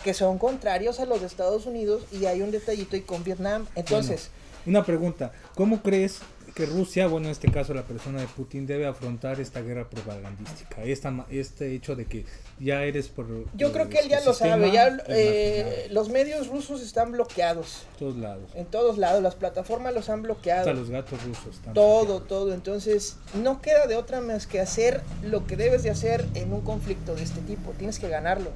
que 0.05 0.15
son 0.15 0.39
contrarios 0.39 1.01
a 1.01 1.05
los 1.05 1.21
de 1.21 1.27
Estados 1.27 1.67
Unidos 1.67 2.03
y 2.11 2.27
hay 2.27 2.43
un 2.43 2.51
detallito 2.51 2.97
y 2.97 3.03
con 3.03 3.23
Vietnam. 3.23 3.67
Entonces, 3.75 4.31
Una 4.67 4.85
pregunta, 4.85 5.33
¿cómo 5.55 5.83
crees 5.83 6.19
que 6.51 6.67
Rusia, 6.67 7.07
bueno, 7.07 7.27
en 7.27 7.33
este 7.33 7.51
caso 7.51 7.75
la 7.75 7.83
persona 7.83 8.21
de 8.21 8.27
Putin, 8.27 8.67
debe 8.67 8.87
afrontar 8.87 9.41
esta 9.41 9.61
guerra 9.61 9.89
propagandística? 9.89 10.83
Esta, 10.83 11.27
este 11.31 11.75
hecho 11.75 11.97
de 11.97 12.07
que 12.07 12.25
ya 12.59 12.85
eres 12.85 13.09
por... 13.09 13.27
yo 13.55 13.69
por 13.69 13.73
creo 13.73 13.89
que 13.89 13.99
él 13.99 14.09
ya 14.09 14.21
lo 14.21 14.33
sabe. 14.33 14.71
Ya, 14.73 14.99
eh, 15.09 15.89
los 15.91 16.09
medios 16.09 16.49
rusos 16.49 16.83
están 16.83 17.13
bloqueados 17.13 17.87
en 17.93 17.99
todos 17.99 18.17
lados. 18.17 18.51
en 18.55 18.67
todos 18.67 18.99
lados. 18.99 19.23
Las 19.23 19.35
plataformas 19.35 19.95
los 19.95 20.09
han 20.09 20.23
bloqueado. 20.23 20.61
Hasta 20.61 20.75
los 20.75 20.91
gatos 20.91 21.23
rusos. 21.25 21.57
están 21.57 21.75
Todo, 21.75 22.05
bloqueados. 22.05 22.29
todo. 22.29 22.55
Entonces, 22.55 23.17
no 23.35 23.61
queda 23.61 23.87
de 23.87 23.97
otra 23.97 24.21
más 24.21 24.47
que 24.47 24.61
hacer 24.61 25.03
lo 25.23 25.47
que 25.47 25.57
debes 25.57 25.83
de 25.83 25.91
hacer 25.91 26.27
en 26.35 26.53
un 26.53 26.61
conflicto 26.61 27.15
de 27.15 27.23
este 27.23 27.41
tipo. 27.41 27.73
Tienes 27.73 27.99
que 27.99 28.09
ganarlo. 28.09 28.51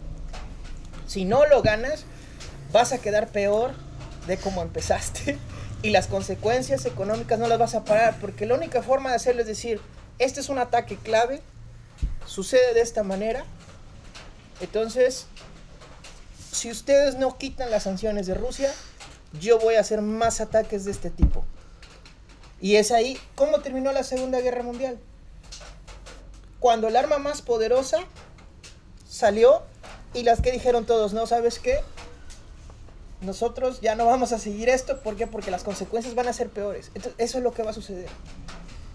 Si 1.06 1.24
no 1.24 1.46
lo 1.46 1.62
ganas, 1.62 2.04
vas 2.72 2.92
a 2.92 2.98
quedar 2.98 3.28
peor 3.28 3.72
de 4.26 4.36
como 4.36 4.62
empezaste. 4.62 5.38
Y 5.84 5.90
las 5.90 6.06
consecuencias 6.06 6.86
económicas 6.86 7.38
no 7.38 7.46
las 7.46 7.58
vas 7.58 7.74
a 7.74 7.84
parar. 7.84 8.16
Porque 8.18 8.46
la 8.46 8.54
única 8.54 8.82
forma 8.82 9.10
de 9.10 9.16
hacerlo 9.16 9.42
es 9.42 9.46
decir, 9.46 9.82
este 10.18 10.40
es 10.40 10.48
un 10.48 10.58
ataque 10.58 10.96
clave, 10.96 11.42
sucede 12.26 12.72
de 12.72 12.80
esta 12.80 13.02
manera. 13.02 13.44
Entonces, 14.62 15.26
si 16.50 16.70
ustedes 16.70 17.16
no 17.16 17.36
quitan 17.36 17.70
las 17.70 17.82
sanciones 17.82 18.26
de 18.26 18.32
Rusia, 18.32 18.72
yo 19.38 19.58
voy 19.58 19.74
a 19.74 19.80
hacer 19.80 20.00
más 20.00 20.40
ataques 20.40 20.86
de 20.86 20.90
este 20.90 21.10
tipo. 21.10 21.44
Y 22.62 22.76
es 22.76 22.90
ahí, 22.90 23.18
¿cómo 23.34 23.60
terminó 23.60 23.92
la 23.92 24.04
Segunda 24.04 24.40
Guerra 24.40 24.62
Mundial? 24.62 24.98
Cuando 26.60 26.88
el 26.88 26.96
arma 26.96 27.18
más 27.18 27.42
poderosa 27.42 27.98
salió 29.06 29.62
y 30.14 30.22
las 30.22 30.40
que 30.40 30.50
dijeron 30.50 30.86
todos, 30.86 31.12
no, 31.12 31.26
¿sabes 31.26 31.58
qué? 31.58 31.80
Nosotros 33.20 33.80
ya 33.80 33.94
no 33.94 34.06
vamos 34.06 34.32
a 34.32 34.38
seguir 34.38 34.68
esto, 34.68 35.00
¿por 35.00 35.16
qué? 35.16 35.26
Porque 35.26 35.50
las 35.50 35.64
consecuencias 35.64 36.14
van 36.14 36.28
a 36.28 36.32
ser 36.32 36.48
peores. 36.50 36.90
Entonces, 36.94 37.14
eso 37.18 37.38
es 37.38 37.44
lo 37.44 37.52
que 37.52 37.62
va 37.62 37.70
a 37.70 37.74
suceder. 37.74 38.08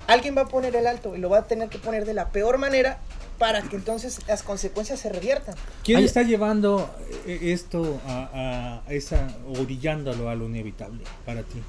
Alguien 0.08 0.36
va 0.36 0.41
a 0.41 0.47
poner 0.47 0.75
el 0.75 0.88
alto 0.88 1.15
y 1.15 1.19
lo 1.19 1.29
va 1.29 1.39
a 1.39 1.43
tener 1.45 1.69
que 1.69 1.77
poner 1.77 2.05
de 2.05 2.13
la 2.13 2.29
peor 2.29 2.58
manera 2.58 2.99
para 3.38 3.62
que 3.62 3.75
entonces 3.75 4.19
las 4.27 4.43
consecuencias 4.43 4.99
se 4.99 5.10
reviertan. 5.10 5.55
¿Quién 5.84 6.03
está 6.03 6.23
llevando 6.23 6.89
eh, 7.25 7.39
esto 7.53 7.99
a, 8.05 8.82
a 8.86 8.93
esa, 8.93 9.27
orillándolo 9.47 10.29
a 10.29 10.36
lo 10.36 10.45
inevitable 10.45 11.03
para 11.25 11.43
ti? 11.43 11.62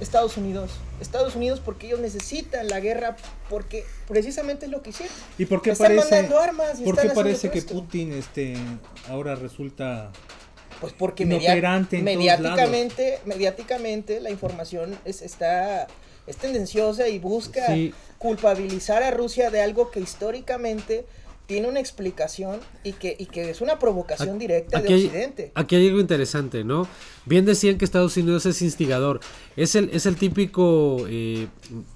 Estados 0.00 0.36
Unidos. 0.36 0.72
Estados 1.00 1.36
Unidos 1.36 1.60
porque 1.64 1.86
ellos 1.86 2.00
necesitan 2.00 2.68
la 2.68 2.80
guerra 2.80 3.16
porque 3.48 3.84
precisamente 4.06 4.66
es 4.66 4.70
lo 4.70 4.82
que 4.82 4.90
hicieron. 4.90 5.14
¿Y 5.38 5.46
por 5.46 5.62
qué 5.62 5.70
Están 5.70 5.96
parece, 5.96 6.10
mandando 6.10 6.38
armas 6.38 6.80
y 6.80 6.84
por 6.84 6.94
están 6.94 7.08
qué 7.08 7.14
parece 7.14 7.50
que 7.50 7.58
esto. 7.58 7.74
Putin 7.74 8.12
este, 8.12 8.56
ahora 9.08 9.34
resulta 9.34 10.12
Pues 10.80 10.92
porque 10.92 11.24
mediáticamente, 11.24 13.20
mediáticamente 13.24 14.20
la 14.20 14.30
información 14.30 14.96
es, 15.04 15.22
está 15.22 15.86
es 16.26 16.36
tendenciosa 16.36 17.08
y 17.08 17.18
busca 17.18 17.66
Sí. 17.74 17.94
culpabilizar 18.18 19.02
a 19.02 19.10
Rusia 19.10 19.50
de 19.50 19.60
algo 19.60 19.90
que 19.90 20.00
históricamente 20.00 21.06
tiene 21.46 21.68
una 21.68 21.78
explicación 21.78 22.58
y 22.82 22.92
que, 22.94 23.14
y 23.16 23.26
que 23.26 23.50
es 23.50 23.60
una 23.60 23.78
provocación 23.78 24.36
directa 24.36 24.80
de 24.80 24.88
hay, 24.88 25.04
Occidente. 25.06 25.52
aquí 25.54 25.76
hay 25.76 25.86
algo 25.86 26.00
interesante, 26.00 26.64
¿no? 26.64 26.88
Bien 27.24 27.44
decían 27.44 27.78
que 27.78 27.84
Estados 27.84 28.16
Unidos 28.16 28.44
es 28.46 28.60
instigador. 28.62 29.20
Es 29.56 29.76
el, 29.76 29.90
es 29.92 30.06
el 30.06 30.16
típico 30.16 31.06
eh, 31.08 31.46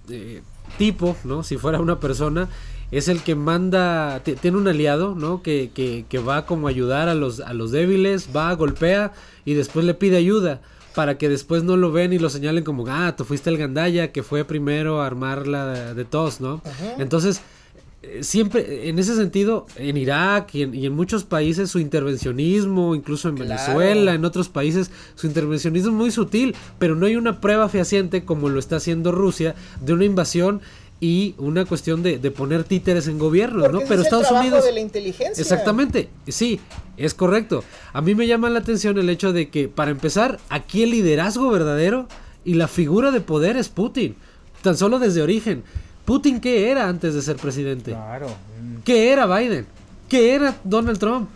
eh, 0.08 0.42
tipo, 0.78 1.16
¿no? 1.24 1.42
Si 1.42 1.56
fuera 1.56 1.80
una 1.80 1.98
persona, 1.98 2.48
es 2.90 3.08
el 3.08 3.22
que 3.22 3.34
manda, 3.34 4.20
ti- 4.24 4.34
tiene 4.34 4.56
un 4.56 4.66
aliado, 4.68 5.14
¿no? 5.14 5.42
Que, 5.42 5.70
que, 5.74 6.04
que 6.08 6.18
va 6.18 6.46
como 6.46 6.66
a 6.66 6.70
ayudar 6.70 7.08
a 7.08 7.14
los, 7.14 7.40
a 7.40 7.54
los 7.54 7.70
débiles, 7.72 8.28
va, 8.34 8.52
golpea 8.54 9.12
y 9.44 9.54
después 9.54 9.84
le 9.84 9.94
pide 9.94 10.16
ayuda. 10.16 10.60
Para 10.94 11.18
que 11.18 11.28
después 11.28 11.62
no 11.62 11.76
lo 11.76 11.92
ven 11.92 12.12
y 12.12 12.18
lo 12.18 12.30
señalen 12.30 12.64
como, 12.64 12.84
ah, 12.88 13.14
tú 13.16 13.24
fuiste 13.24 13.48
el 13.48 13.56
gandaya 13.58 14.10
que 14.10 14.24
fue 14.24 14.44
primero 14.44 15.00
a 15.00 15.06
armar 15.06 15.46
la 15.46 15.94
de 15.94 16.04
tos, 16.04 16.40
¿no? 16.40 16.60
Entonces, 16.98 17.42
eh, 18.02 18.24
siempre, 18.24 18.88
en 18.88 18.98
ese 18.98 19.14
sentido, 19.14 19.66
en 19.76 19.96
Irak 19.96 20.52
y 20.56 20.62
en, 20.62 20.74
y 20.74 20.86
en 20.86 20.92
muchos 20.92 21.22
países 21.22 21.70
su 21.70 21.78
intervencionismo, 21.78 22.96
incluso 22.96 23.28
en 23.28 23.36
Claro. 23.36 23.50
Venezuela, 23.50 24.14
en 24.14 24.24
otros 24.24 24.48
países, 24.48 24.90
su 25.14 25.28
intervencionismo 25.28 25.90
es 25.90 25.94
muy 25.96 26.10
sutil, 26.10 26.56
pero 26.80 26.96
no 26.96 27.06
hay 27.06 27.14
una 27.14 27.40
prueba 27.40 27.68
fehaciente 27.68 28.24
como 28.24 28.48
lo 28.48 28.58
está 28.58 28.76
haciendo 28.76 29.12
Rusia 29.12 29.54
de 29.80 29.92
una 29.92 30.04
invasión 30.04 30.60
y 31.00 31.34
una 31.38 31.64
cuestión 31.64 32.02
de, 32.02 32.18
de 32.18 32.30
poner 32.30 32.64
títeres 32.64 33.08
en 33.08 33.18
gobiernos, 33.18 33.62
Porque 33.62 33.72
¿no? 33.72 33.78
ese 33.80 33.88
Pero 33.88 34.00
es 34.02 34.06
Estados 34.06 34.30
Unidos... 34.30 34.64
de 34.64 34.72
la 34.72 34.80
inteligencia. 34.80 35.40
Exactamente, 35.40 36.10
sí, 36.28 36.60
es 36.96 37.14
correcto. 37.14 37.64
A 37.92 38.02
mí 38.02 38.14
me 38.14 38.26
llama 38.26 38.50
la 38.50 38.58
atención 38.58 38.98
el 38.98 39.08
hecho 39.08 39.32
de 39.32 39.48
que, 39.48 39.68
para 39.68 39.90
empezar, 39.90 40.38
aquí 40.50 40.82
el 40.82 40.90
liderazgo 40.90 41.48
verdadero 41.50 42.06
y 42.44 42.54
la 42.54 42.68
figura 42.68 43.10
de 43.10 43.20
poder 43.20 43.56
es 43.56 43.70
Putin, 43.70 44.14
tan 44.62 44.76
solo 44.76 44.98
desde 44.98 45.22
origen. 45.22 45.62
Putin, 46.04 46.40
¿qué 46.40 46.70
era 46.70 46.88
antes 46.88 47.14
de 47.14 47.22
ser 47.22 47.36
presidente? 47.36 47.92
Claro. 47.92 48.28
¿Qué 48.84 49.12
era 49.12 49.26
Biden? 49.26 49.66
¿Qué 50.08 50.34
era 50.34 50.56
Donald 50.64 50.98
Trump? 50.98 51.28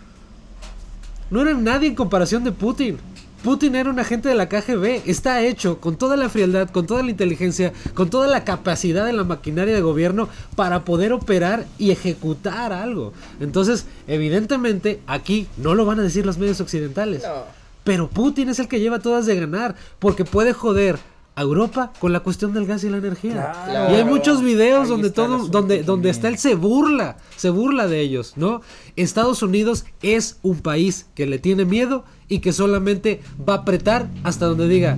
No 1.30 1.40
era 1.40 1.54
nadie 1.54 1.88
en 1.88 1.94
comparación 1.94 2.44
de 2.44 2.52
Putin. 2.52 2.98
Putin 3.44 3.74
era 3.74 3.90
un 3.90 4.00
agente 4.00 4.30
de 4.30 4.34
la 4.34 4.48
KGB. 4.48 5.02
Está 5.04 5.42
hecho 5.42 5.78
con 5.78 5.96
toda 5.96 6.16
la 6.16 6.30
frialdad, 6.30 6.70
con 6.70 6.86
toda 6.86 7.02
la 7.02 7.10
inteligencia, 7.10 7.74
con 7.92 8.08
toda 8.08 8.26
la 8.26 8.42
capacidad 8.42 9.04
de 9.04 9.12
la 9.12 9.22
maquinaria 9.22 9.74
de 9.74 9.82
gobierno 9.82 10.30
para 10.56 10.86
poder 10.86 11.12
operar 11.12 11.66
y 11.76 11.90
ejecutar 11.90 12.72
algo. 12.72 13.12
Entonces, 13.40 13.84
evidentemente, 14.06 15.00
aquí 15.06 15.46
no 15.58 15.74
lo 15.74 15.84
van 15.84 16.00
a 16.00 16.02
decir 16.04 16.24
los 16.24 16.38
medios 16.38 16.62
occidentales. 16.62 17.22
No. 17.22 17.44
Pero 17.84 18.08
Putin 18.08 18.48
es 18.48 18.58
el 18.60 18.66
que 18.66 18.80
lleva 18.80 18.98
todas 18.98 19.26
de 19.26 19.38
ganar, 19.38 19.74
porque 19.98 20.24
puede 20.24 20.54
joder 20.54 20.98
a 21.36 21.42
Europa 21.42 21.92
con 21.98 22.12
la 22.12 22.20
cuestión 22.20 22.52
del 22.52 22.66
gas 22.66 22.84
y 22.84 22.90
la 22.90 22.98
energía. 22.98 23.52
Claro. 23.64 23.92
Y 23.92 23.96
hay 23.96 24.04
muchos 24.04 24.42
videos 24.42 24.88
donde 24.88 25.10
todo, 25.10 25.48
donde, 25.48 25.82
donde 25.82 26.10
está 26.10 26.28
él 26.28 26.38
se 26.38 26.54
burla, 26.54 27.16
se 27.36 27.50
burla 27.50 27.88
de 27.88 28.00
ellos, 28.00 28.34
¿no? 28.36 28.60
Estados 28.96 29.42
Unidos 29.42 29.84
es 30.02 30.38
un 30.42 30.60
país 30.60 31.06
que 31.14 31.26
le 31.26 31.38
tiene 31.38 31.64
miedo 31.64 32.04
y 32.28 32.38
que 32.38 32.52
solamente 32.52 33.20
va 33.46 33.54
a 33.54 33.58
apretar 33.58 34.08
hasta 34.22 34.46
donde 34.46 34.68
diga, 34.68 34.96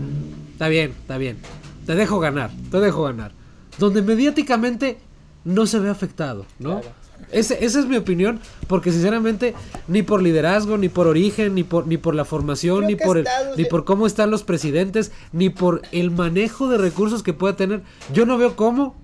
está 0.52 0.68
bien, 0.68 0.92
está 1.00 1.16
bien, 1.18 1.38
te 1.86 1.94
dejo 1.94 2.20
ganar, 2.20 2.50
te 2.70 2.80
dejo 2.80 3.04
ganar. 3.04 3.32
Donde 3.78 4.02
mediáticamente 4.02 4.98
no 5.44 5.66
se 5.66 5.78
ve 5.78 5.88
afectado, 5.88 6.46
¿no? 6.58 6.80
Claro. 6.80 7.05
Ese- 7.32 7.64
esa 7.64 7.80
es 7.80 7.86
mi 7.86 7.96
opinión, 7.96 8.40
porque 8.68 8.92
sinceramente 8.92 9.54
ni 9.88 10.02
por 10.02 10.22
liderazgo, 10.22 10.78
ni 10.78 10.88
por 10.88 11.06
origen, 11.06 11.54
ni 11.54 11.64
por, 11.64 11.86
ni 11.86 11.96
por 11.96 12.14
la 12.14 12.24
formación, 12.24 12.78
Creo 12.84 12.88
ni 12.88 12.96
por, 12.96 13.18
el- 13.18 13.26
Estados 13.26 13.58
ni 13.58 13.64
por 13.64 13.84
cómo 13.84 14.06
están 14.06 14.30
los 14.30 14.42
presidentes, 14.44 15.12
ni 15.32 15.50
por 15.50 15.82
el 15.92 16.10
manejo 16.10 16.68
de 16.68 16.78
recursos 16.78 17.22
que 17.22 17.32
pueda 17.32 17.56
tener. 17.56 17.82
Yo 18.12 18.26
no 18.26 18.38
veo 18.38 18.54
cómo, 18.56 18.94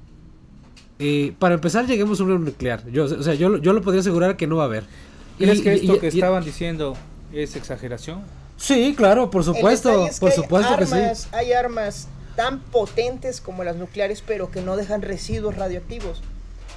eh, 0.98 1.35
para 1.38 1.54
empezar, 1.54 1.87
lleguemos 1.87 2.20
a 2.20 2.24
una 2.24 2.38
nuclear. 2.38 2.87
Yo, 2.90 3.04
o 3.04 3.22
sea, 3.22 3.35
yo, 3.35 3.48
lo- 3.48 3.58
yo 3.58 3.72
lo 3.72 3.82
podría 3.82 4.00
asegurar 4.00 4.37
que 4.37 4.46
no 4.46 4.56
va 4.56 4.64
a 4.64 4.66
haber. 4.66 4.85
¿Crees 5.38 5.58
Y- 5.58 5.62
que 5.62 5.74
esto 5.74 5.96
y- 5.96 5.98
que 5.98 6.06
y- 6.06 6.08
estaban 6.11 6.44
diciendo 6.44 6.94
es 7.32 7.56
exageración? 7.56 8.20
Sí, 8.56 8.94
claro, 8.96 9.30
por 9.30 9.42
supuesto, 9.42 10.06
es 10.06 10.20
que 10.20 10.30
supuesto 10.30 10.76
que 10.76 10.87
sí. 10.87 11.28
Hay 11.32 11.52
armas 11.52 12.06
tan 12.37 12.61
potentes 12.61 13.40
como 13.40 13.64
las 13.64 13.76
nucleares, 13.76 14.22
pero 14.24 14.50
que 14.50 14.61
no 14.62 14.76
dejan 14.76 15.02
residuos 15.02 15.56
radioactivos. 15.56 16.22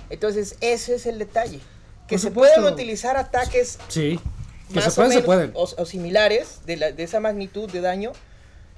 Entonces, 0.09 0.55
ese 0.61 0.95
es 0.95 1.05
el 1.05 1.19
detalle. 1.19 1.59
Que 2.07 2.15
Por 2.15 2.19
se 2.19 2.27
supuesto. 2.27 2.55
pueden 2.61 2.73
utilizar 2.73 3.17
ataques 3.17 3.79
Sí, 3.87 4.19
que 4.69 4.75
más 4.75 4.83
se 4.85 4.89
o 4.91 4.95
pueden, 4.95 5.11
se 5.11 5.15
menos 5.17 5.25
pueden. 5.25 5.51
O, 5.55 5.63
o 5.77 5.85
similares 5.85 6.59
de, 6.65 6.77
la- 6.77 6.91
de 6.91 7.03
esa 7.03 7.19
magnitud 7.19 7.69
de 7.69 7.81
daño, 7.81 8.11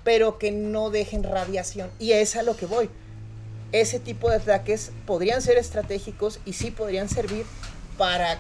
pero 0.04 0.38
que 0.38 0.52
no 0.52 0.90
dejen 0.90 1.24
radiación. 1.24 1.90
Y 2.00 2.14
es 2.14 2.36
a 2.36 2.44
lo 2.44 2.56
que 2.56 2.66
voy. 2.66 2.90
Ese 3.74 4.00
tipo 4.00 4.30
de 4.30 4.38
ataques 4.38 4.92
podrían 5.06 5.42
ser 5.42 5.58
estratégicos 5.58 6.40
y 6.46 6.54
sí 6.54 6.72
podrían 6.72 7.10
servir 7.10 7.46
para 7.98 8.40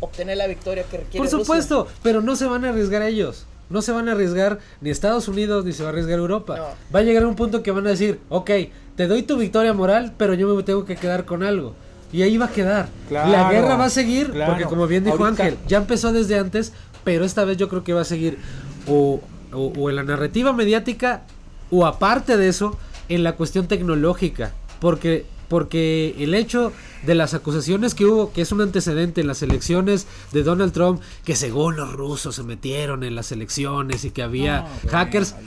obtener 0.00 0.36
la 0.38 0.46
victoria 0.46 0.84
que 0.84 0.98
requiere 0.98 1.18
Por 1.18 1.26
Rusia. 1.26 1.38
supuesto, 1.44 1.88
pero 2.02 2.22
no 2.22 2.36
se 2.36 2.46
van 2.46 2.64
a 2.64 2.70
arriesgar 2.70 3.02
ellos. 3.02 3.44
No 3.68 3.82
se 3.82 3.92
van 3.92 4.08
a 4.08 4.12
arriesgar 4.12 4.58
ni 4.80 4.90
Estados 4.90 5.28
Unidos 5.28 5.64
ni 5.64 5.72
se 5.72 5.82
va 5.82 5.88
a 5.88 5.92
arriesgar 5.92 6.18
Europa. 6.18 6.56
No. 6.56 6.64
Va 6.94 7.00
a 7.00 7.02
llegar 7.02 7.26
un 7.26 7.34
punto 7.34 7.62
que 7.62 7.70
van 7.70 7.86
a 7.86 7.90
decir, 7.90 8.20
ok, 8.28 8.50
te 8.96 9.06
doy 9.08 9.22
tu 9.22 9.36
victoria 9.36 9.72
moral, 9.72 10.12
pero 10.16 10.34
yo 10.34 10.54
me 10.54 10.62
tengo 10.62 10.84
que 10.84 10.96
quedar 10.96 11.24
con 11.24 11.42
algo. 11.42 11.74
Y 12.12 12.22
ahí 12.22 12.38
va 12.38 12.46
a 12.46 12.50
quedar. 12.50 12.88
Claro, 13.08 13.30
la 13.32 13.50
guerra 13.50 13.76
va 13.76 13.86
a 13.86 13.90
seguir, 13.90 14.30
claro. 14.30 14.52
porque 14.52 14.64
como 14.66 14.86
bien 14.86 15.02
dijo 15.04 15.16
Ahorita- 15.24 15.42
Ángel, 15.44 15.58
ya 15.66 15.78
empezó 15.78 16.12
desde 16.12 16.38
antes, 16.38 16.72
pero 17.04 17.24
esta 17.24 17.44
vez 17.44 17.56
yo 17.56 17.68
creo 17.68 17.82
que 17.82 17.92
va 17.92 18.02
a 18.02 18.04
seguir 18.04 18.38
o, 18.86 19.20
o- 19.52 19.72
o 19.76 19.90
en 19.90 19.96
la 19.96 20.04
narrativa 20.04 20.52
mediática 20.52 21.22
o 21.70 21.84
aparte 21.84 22.36
de 22.36 22.48
eso, 22.48 22.78
en 23.08 23.24
la 23.24 23.32
cuestión 23.34 23.66
tecnológica. 23.66 24.52
Porque, 24.80 25.26
porque 25.48 26.14
el 26.18 26.34
hecho 26.34 26.72
de 27.04 27.14
las 27.14 27.34
acusaciones 27.34 27.94
que 27.94 28.04
hubo, 28.04 28.32
que 28.32 28.42
es 28.42 28.50
un 28.52 28.60
antecedente 28.60 29.20
en 29.20 29.26
las 29.28 29.42
elecciones 29.42 30.06
de 30.32 30.42
Donald 30.42 30.72
Trump, 30.72 31.00
que 31.24 31.36
según 31.36 31.76
los 31.76 31.92
rusos 31.92 32.34
se 32.36 32.42
metieron 32.42 33.04
en 33.04 33.14
las 33.14 33.30
elecciones 33.32 34.04
y 34.04 34.10
que 34.10 34.22
había 34.22 34.62
No, 34.62 34.68
bueno, 34.82 34.90
hackers, 34.90 35.32
que- 35.32 35.46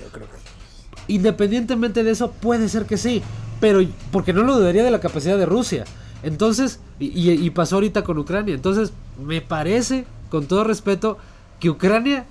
Independientemente 1.08 2.04
de 2.04 2.12
eso, 2.12 2.32
puede 2.32 2.70
ser 2.70 2.86
que 2.86 2.98
sí. 2.98 3.22
Pero 3.60 3.82
porque 4.12 4.32
no 4.34 4.44
lo 4.44 4.58
dudaría 4.58 4.84
de 4.84 4.92
la 4.92 5.00
capacidad 5.02 5.38
de 5.38 5.46
Rusia. 5.46 5.84
Entonces, 6.24 6.80
y, 7.00 7.08
y- 7.08 7.32
y 7.46 7.50
pasó 7.50 7.76
ahorita 7.76 8.04
con 8.04 8.18
Ucrania. 8.20 8.54
Entonces, 8.54 8.94
me 9.24 9.42
parece 9.42 10.06
con 10.30 10.46
todo 10.46 10.64
respeto, 10.64 11.18
que 11.60 11.70
Ucrania, 11.70 12.26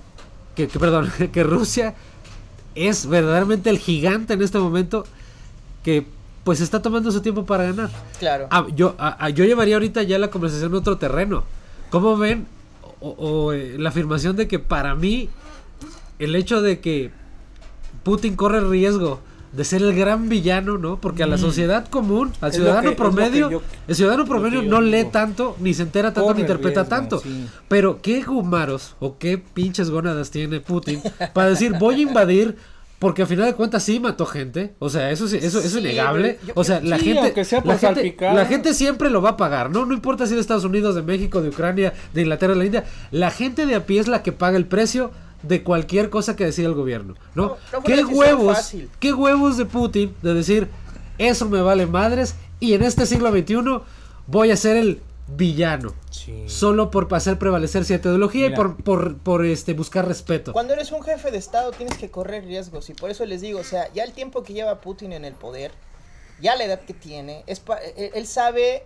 que, 0.55 0.67
que 0.67 0.79
perdón, 0.79 1.11
que 1.33 1.43
Rusia 1.43 1.93
es 2.75 3.05
verdaderamente 3.07 3.69
el 3.69 3.77
gigante 3.79 4.33
en 4.33 4.41
este 4.41 4.57
momento 4.59 5.05
que 5.83 6.05
pues 6.49 6.61
está 6.61 6.81
tomando 6.81 7.11
su 7.11 7.21
tiempo 7.21 7.45
para 7.45 7.65
ganar. 7.65 7.91
Claro. 8.17 8.47
Ah, 8.49 8.65
yo, 8.75 8.95
ah, 8.97 9.15
ah, 9.19 9.29
yo 9.29 9.45
llevaría 9.45 9.75
ahorita 9.75 10.01
ya 10.01 10.17
la 10.17 10.31
conversación 10.31 10.73
a 10.73 10.77
otro 10.79 10.97
terreno. 10.97 11.43
¿Cómo 11.91 12.17
ven 12.17 12.47
o, 13.01 13.09
o, 13.11 13.53
eh, 13.53 13.75
la 13.77 13.89
afirmación 13.89 14.35
de 14.35 14.47
que 14.47 14.57
para 14.57 14.95
mí 14.95 15.29
el 16.17 16.33
hecho 16.33 16.63
de 16.63 16.79
que 16.79 17.11
Putin 18.01 18.35
corre 18.35 18.57
el 18.57 18.67
riesgo 18.67 19.19
de 19.53 19.63
ser 19.63 19.83
el 19.83 19.93
gran 19.95 20.27
villano, 20.27 20.79
¿no? 20.79 20.99
Porque 20.99 21.21
a 21.21 21.27
la 21.27 21.35
Mm. 21.35 21.39
sociedad 21.39 21.87
común, 21.87 22.31
al 22.41 22.51
ciudadano 22.51 22.89
que- 22.89 22.95
promedio, 22.95 23.51
yo- 23.51 23.61
el 23.87 23.95
ciudadano 23.95 24.25
promedio 24.25 24.63
no 24.63 24.81
lee 24.81 24.97
digo. 24.97 25.09
tanto, 25.11 25.55
ni 25.59 25.75
se 25.75 25.83
entera 25.83 26.11
tanto, 26.11 26.23
Corre 26.29 26.37
ni 26.37 26.41
interpreta 26.41 26.81
riesgo, 26.81 26.95
tanto. 26.95 27.19
sí. 27.19 27.45
Pero 27.67 28.01
qué 28.01 28.23
gumaros 28.23 28.95
o 28.99 29.19
qué 29.19 29.37
pinches 29.37 29.91
gónadas 29.91 30.31
tiene 30.31 30.61
Putin 30.61 30.99
para 31.35 31.49
decir 31.49 31.73
voy 31.77 31.93
a 31.93 32.01
invadir 32.01 32.57
porque 32.99 33.21
al 33.21 33.27
final 33.29 33.45
de 33.45 33.55
cuentas 33.55 33.81
sí 33.83 33.99
mató 33.99 34.25
gente, 34.25 34.75
o 34.79 34.89
sea, 34.89 35.09
eso 35.11 35.27
sí- 35.27 35.39
eso, 35.41 35.59
es 35.59 35.73
innegable, 35.75 36.37
yo- 36.45 36.53
o 36.55 36.63
sea, 36.63 36.81
la 36.81 36.99
sí, 36.99 37.05
gente 37.13 37.45
sea 37.45 37.61
la 37.65 37.77
gente, 37.77 38.15
la 38.19 38.45
gente 38.45 38.73
siempre 38.73 39.09
lo 39.09 39.21
va 39.21 39.31
a 39.31 39.37
pagar, 39.37 39.71
¿no? 39.71 39.85
No 39.85 39.93
importa 39.93 40.25
si 40.25 40.31
es 40.33 40.35
de 40.35 40.41
Estados 40.41 40.65
Unidos, 40.65 40.95
de 40.95 41.01
México, 41.01 41.41
de 41.41 41.49
Ucrania, 41.49 41.93
de 42.13 42.21
Inglaterra, 42.21 42.53
de 42.53 42.59
la 42.59 42.65
India, 42.65 42.83
la 43.11 43.31
gente 43.31 43.65
de 43.65 43.75
a 43.75 43.85
pie 43.85 44.01
es 44.01 44.07
la 44.09 44.21
que 44.21 44.31
paga 44.33 44.57
el 44.57 44.65
precio 44.65 45.11
de 45.43 45.63
cualquier 45.63 46.09
cosa 46.09 46.35
que 46.35 46.43
decida 46.43 46.67
el 46.67 46.73
gobierno, 46.73 47.15
¿no? 47.35 47.55
No, 47.71 47.81
¿Qué 47.83 48.03
huevos? 48.03 48.57
fácil. 48.57 48.89
¿Qué 48.99 49.13
huevos 49.13 49.55
de 49.57 49.65
Putin 49.65 50.13
de 50.21 50.33
decir 50.33 50.67
eso 51.17 51.47
me 51.47 51.61
vale 51.61 51.85
madres 51.87 52.35
y 52.59 52.73
en 52.73 52.83
este 52.83 53.05
siglo 53.05 53.31
XXI 53.31 53.55
voy 54.27 54.51
a 54.51 54.57
ser 54.57 54.75
el 54.75 55.01
villano? 55.35 55.93
Sí. 56.11 56.43
Solo 56.47 56.91
por 56.91 57.07
hacer 57.13 57.37
prevalecer 57.39 57.85
cierta 57.85 58.09
ideología 58.09 58.47
y 58.47 58.49
por, 58.55 58.81
por, 58.83 59.17
por 59.17 59.45
este 59.45 59.73
buscar 59.73 60.07
respeto. 60.07 60.53
Cuando 60.53 60.73
eres 60.73 60.91
un 60.91 61.01
jefe 61.03 61.31
de 61.31 61.37
Estado 61.37 61.71
tienes 61.71 61.97
que 61.97 62.09
correr 62.09 62.45
riesgos 62.45 62.89
y 62.89 62.93
por 62.93 63.09
eso 63.09 63.25
les 63.25 63.41
digo, 63.41 63.59
o 63.59 63.63
sea, 63.63 63.91
ya 63.93 64.03
el 64.03 64.13
tiempo 64.13 64.43
que 64.43 64.53
lleva 64.53 64.81
Putin 64.81 65.13
en 65.13 65.25
el 65.25 65.33
poder, 65.33 65.71
ya 66.41 66.55
la 66.55 66.63
edad 66.65 66.79
que 66.81 66.93
tiene, 66.93 67.43
es 67.47 67.59
pa- 67.59 67.79
él, 67.97 68.11
él 68.13 68.27
sabe 68.27 68.83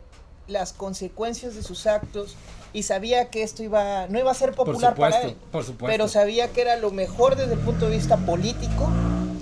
las 0.47 0.73
consecuencias 0.73 1.55
de 1.55 1.63
sus 1.63 1.87
actos 1.87 2.35
y 2.73 2.83
sabía 2.83 3.29
que 3.29 3.43
esto 3.43 3.63
iba 3.63 4.07
no 4.07 4.19
iba 4.19 4.31
a 4.31 4.33
ser 4.33 4.51
popular 4.53 4.95
para 4.95 5.21
él, 5.21 5.35
por 5.51 5.63
supuesto. 5.63 5.85
pero 5.85 6.07
sabía 6.07 6.47
que 6.49 6.61
era 6.61 6.75
lo 6.77 6.91
mejor 6.91 7.35
desde 7.35 7.53
el 7.53 7.59
punto 7.59 7.85
de 7.87 7.95
vista 7.95 8.17
político 8.17 8.89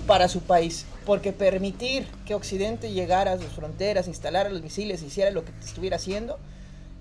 para 0.06 0.28
su 0.28 0.42
país, 0.42 0.86
porque 1.06 1.32
permitir 1.32 2.06
que 2.26 2.36
Occidente 2.36 2.92
llegara 2.92 3.32
a 3.34 3.38
sus 3.38 3.48
fronteras, 3.54 4.08
instalara 4.08 4.50
los 4.50 4.62
misiles, 4.62 5.02
hiciera 5.02 5.32
lo 5.32 5.46
que 5.46 5.52
estuviera 5.64 5.96
haciendo, 5.96 6.38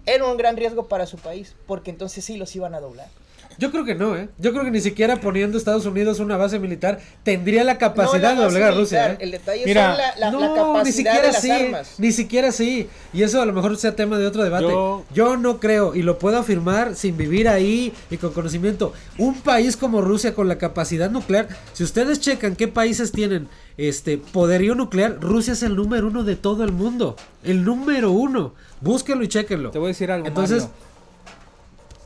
era 0.07 0.25
un 0.25 0.37
gran 0.37 0.57
riesgo 0.57 0.89
para 0.89 1.07
su 1.07 1.17
país, 1.19 1.55
porque 1.67 1.91
entonces 1.91 2.25
sí 2.25 2.37
los 2.37 2.55
iban 2.57 2.75
a 2.75 2.81
doblar. 2.81 3.09
Yo 3.59 3.71
creo 3.73 3.85
que 3.85 3.95
no, 3.95 4.17
¿eh? 4.17 4.29
Yo 4.39 4.53
creo 4.53 4.65
que 4.65 4.71
ni 4.71 4.81
siquiera 4.81 5.21
poniendo 5.21 5.59
Estados 5.59 5.85
Unidos 5.85 6.19
una 6.21 6.37
base 6.39 6.59
militar 6.59 6.99
tendría 7.25 7.63
la 7.63 7.77
capacidad 7.79 8.31
No, 8.35 8.37
de 8.37 8.37
la 8.37 8.45
doblegar 8.47 8.73
a 8.73 8.77
Rusia. 8.77 9.13
¿eh? 9.13 9.17
El 9.21 9.33
detalle 9.33 9.65
Mira, 9.67 9.89
son 9.89 9.99
la, 9.99 10.17
la- 10.17 10.17
la 10.19 10.31
no, 10.31 10.55
capacidad 10.55 10.85
ni 10.85 10.93
siquiera 10.93 11.21
de 11.21 11.27
las 11.27 11.37
así, 11.37 11.51
armas. 11.51 11.95
ni 11.99 12.13
siquiera 12.13 12.49
así. 12.49 12.89
Y 13.13 13.23
eso 13.23 13.43
a 13.43 13.45
lo 13.45 13.53
mejor 13.53 13.77
sea 13.77 13.95
tema 13.97 14.17
de 14.19 14.27
otro 14.27 14.45
debate. 14.45 14.65
Yo, 14.65 15.05
Yo- 15.13 15.37
no 15.37 15.59
creo, 15.61 15.95
y 15.95 16.03
lo 16.03 16.19
puedo 16.19 16.39
afirmar 16.39 16.95
sin 16.95 17.17
vivir 17.19 17.49
ahí 17.49 17.93
y 18.09 18.17
con 18.17 18.33
conocimiento. 18.33 18.95
Un 19.19 19.35
país 19.43 19.77
como 19.77 20.01
Rusia 20.01 20.33
con 20.33 20.49
la 20.49 20.57
capacidad 20.57 21.11
nuclear, 21.11 21.49
si 21.75 21.83
ustedes 21.85 22.21
checan 22.21 22.57
qué 22.57 22.69
países 22.69 23.13
tienen 23.13 23.49
este 23.77 24.17
poderío 24.17 24.75
nuclear, 24.75 25.19
Rusia 25.21 25.53
es 25.55 25.63
el 25.63 25.75
número 25.77 26.07
uno 26.07 26.23
de 26.25 26.37
todo 26.37 26.65
el 26.65 26.73
mundo. 26.73 27.17
El 27.43 27.65
número 27.65 28.11
uno. 28.13 28.55
Búsquenlo 28.81 29.25
y 29.25 29.29
chequenlo. 29.29 29.71
Te 29.71 29.79
voy 29.79 29.87
a 29.87 29.89
decir 29.89 30.11
algo. 30.11 30.27
Entonces, 30.27 30.63
Mario. 30.65 30.77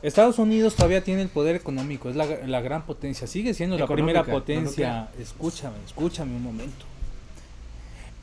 Estados 0.01 0.37
Unidos 0.37 0.75
todavía 0.75 1.03
tiene 1.03 1.21
el 1.23 1.29
poder 1.29 1.55
económico, 1.55 2.09
es 2.09 2.15
la, 2.15 2.25
la 2.45 2.61
gran 2.61 2.85
potencia, 2.85 3.25
sigue 3.25 3.53
siendo 3.55 3.77
la 3.77 3.87
primera 3.87 4.23
potencia. 4.23 5.09
no 5.17 5.21
Escúchame, 5.23 5.75
escúchame 5.85 6.35
un 6.35 6.43
momento. 6.43 6.85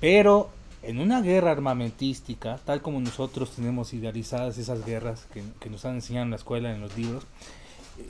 Pero 0.00 0.50
en 0.82 1.00
una 1.00 1.20
guerra 1.22 1.50
armamentística, 1.50 2.58
tal 2.64 2.82
como 2.82 3.00
nosotros 3.00 3.50
tenemos 3.56 3.92
idealizadas 3.94 4.58
esas 4.58 4.84
guerras 4.84 5.26
que, 5.32 5.42
que 5.60 5.70
nos 5.70 5.84
han 5.84 5.94
enseñado 5.96 6.24
en 6.24 6.30
la 6.30 6.36
escuela, 6.36 6.72
en 6.72 6.80
los 6.80 6.96
libros, 6.96 7.24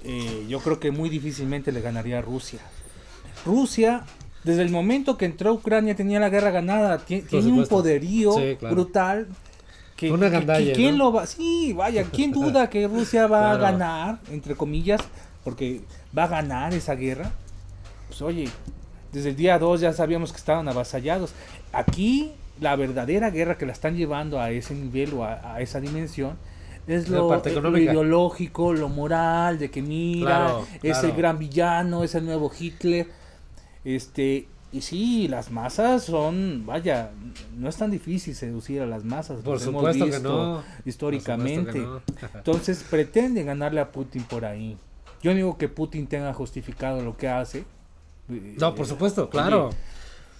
eh, 0.04 0.46
yo 0.48 0.60
creo 0.60 0.78
que 0.80 0.90
muy 0.90 1.08
difícilmente 1.08 1.72
le 1.72 1.80
ganaría 1.80 2.18
a 2.18 2.22
Rusia. 2.22 2.60
Rusia, 3.46 4.04
desde 4.44 4.62
el 4.62 4.70
momento 4.70 5.16
que 5.16 5.24
entró 5.26 5.50
a 5.50 5.52
Ucrania, 5.54 5.94
tenía 5.94 6.20
la 6.20 6.28
guerra 6.28 6.50
ganada, 6.50 6.98
ti- 6.98 7.22
tiene 7.22 7.48
un 7.52 7.66
poderío 7.66 8.32
Sí, 8.32 8.56
claro. 8.58 8.74
brutal. 8.74 9.28
Que, 10.08 10.12
Una 10.12 10.28
gandalla, 10.28 10.66
que- 10.66 10.72
¿Quién 10.72 10.98
¿no? 10.98 11.04
lo 11.06 11.12
va? 11.12 11.26
Sí, 11.26 11.72
vaya, 11.72 12.04
¿quién 12.04 12.32
duda 12.32 12.68
que 12.68 12.88
Rusia 12.88 13.26
va 13.26 13.56
Claro. 13.56 13.66
a 13.66 13.70
ganar, 13.70 14.18
entre 14.30 14.54
comillas, 14.56 15.00
porque 15.44 15.80
va 16.16 16.24
a 16.24 16.28
ganar 16.28 16.74
esa 16.74 16.94
guerra? 16.94 17.30
Pues 18.08 18.20
oye, 18.22 18.48
desde 19.12 19.30
el 19.30 19.36
día 19.36 19.58
2 19.58 19.80
ya 19.80 19.92
sabíamos 19.92 20.32
que 20.32 20.38
estaban 20.38 20.68
avasallados. 20.68 21.32
Aquí 21.72 22.32
la 22.60 22.74
verdadera 22.76 23.30
guerra 23.30 23.56
que 23.58 23.64
la 23.66 23.72
están 23.72 23.96
llevando 23.96 24.40
a 24.40 24.50
ese 24.50 24.74
nivel 24.74 25.14
o 25.14 25.24
a, 25.24 25.54
a 25.54 25.60
esa 25.60 25.80
dimensión 25.80 26.36
es 26.88 27.08
La 27.08 27.18
lo, 27.18 27.40
lo 27.70 27.78
ideológico, 27.78 28.72
lo 28.72 28.88
moral, 28.88 29.58
de 29.60 29.70
que 29.70 29.82
mira, 29.82 30.26
Claro, 30.46 30.66
es 30.82 30.98
el 31.04 31.12
gran 31.12 31.38
villano, 31.38 32.02
es 32.02 32.14
el 32.16 32.24
nuevo 32.26 32.50
Hitler. 32.58 33.06
Este, 33.84 34.46
y 34.72 34.80
sí, 34.80 35.28
las 35.28 35.50
masas 35.50 36.04
son, 36.04 36.64
vaya, 36.66 37.10
no 37.58 37.68
es 37.68 37.76
tan 37.76 37.90
difícil 37.90 38.34
seducir 38.34 38.80
a 38.80 38.86
las 38.86 39.04
masas. 39.04 39.40
Por 39.42 39.54
los 39.54 39.66
hemos 39.66 39.84
que 39.94 40.18
no. 40.20 40.62
Históricamente. 40.86 41.72
Por 41.82 42.00
supuesto 42.00 42.16
que 42.16 42.22
no. 42.26 42.38
Entonces 42.38 42.84
pretenden 42.88 43.46
ganarle 43.46 43.80
a 43.80 43.92
Putin 43.92 44.22
por 44.24 44.44
ahí. 44.44 44.76
Yo 45.22 45.30
no 45.30 45.36
digo 45.36 45.58
que 45.58 45.68
Putin 45.68 46.06
tenga 46.06 46.32
justificado 46.34 47.02
lo 47.02 47.16
que 47.16 47.28
hace. 47.28 47.64
No, 48.28 48.74
por 48.74 48.86
supuesto, 48.86 49.28
claro. 49.28 49.70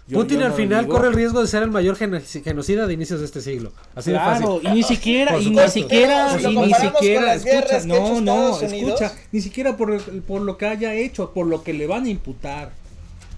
Yo- 0.08 0.18
Putin 0.18 0.40
yo 0.40 0.44
al 0.46 0.50
no 0.50 0.56
final 0.56 0.88
corre 0.88 1.08
el 1.08 1.14
riesgo 1.14 1.40
de 1.40 1.46
ser 1.46 1.62
el 1.62 1.70
mayor 1.70 1.94
geno- 1.96 2.18
genocida 2.42 2.86
de 2.88 2.94
inicios 2.94 3.20
de 3.20 3.26
este 3.26 3.40
siglo. 3.40 3.72
Así 3.94 4.10
de 4.10 4.16
Claro, 4.16 4.54
fácil. 4.56 4.68
y 4.70 4.74
ni 4.74 4.82
siquiera, 4.82 5.38
y 5.38 5.50
ni 5.50 5.68
siquiera, 5.68 6.40
y 6.40 6.56
ni 6.56 6.74
siquiera, 6.74 7.34
escucha, 7.34 7.86
no, 7.86 8.20
no, 8.20 8.60
escucha, 8.60 9.12
ni 9.30 9.40
siquiera 9.40 9.76
por, 9.76 9.92
el- 9.92 10.00
por 10.22 10.40
lo 10.42 10.56
que 10.58 10.66
haya 10.66 10.94
hecho, 10.94 11.32
por 11.32 11.46
lo 11.46 11.62
que 11.62 11.72
le 11.72 11.86
van 11.86 12.04
a 12.04 12.08
imputar. 12.08 12.72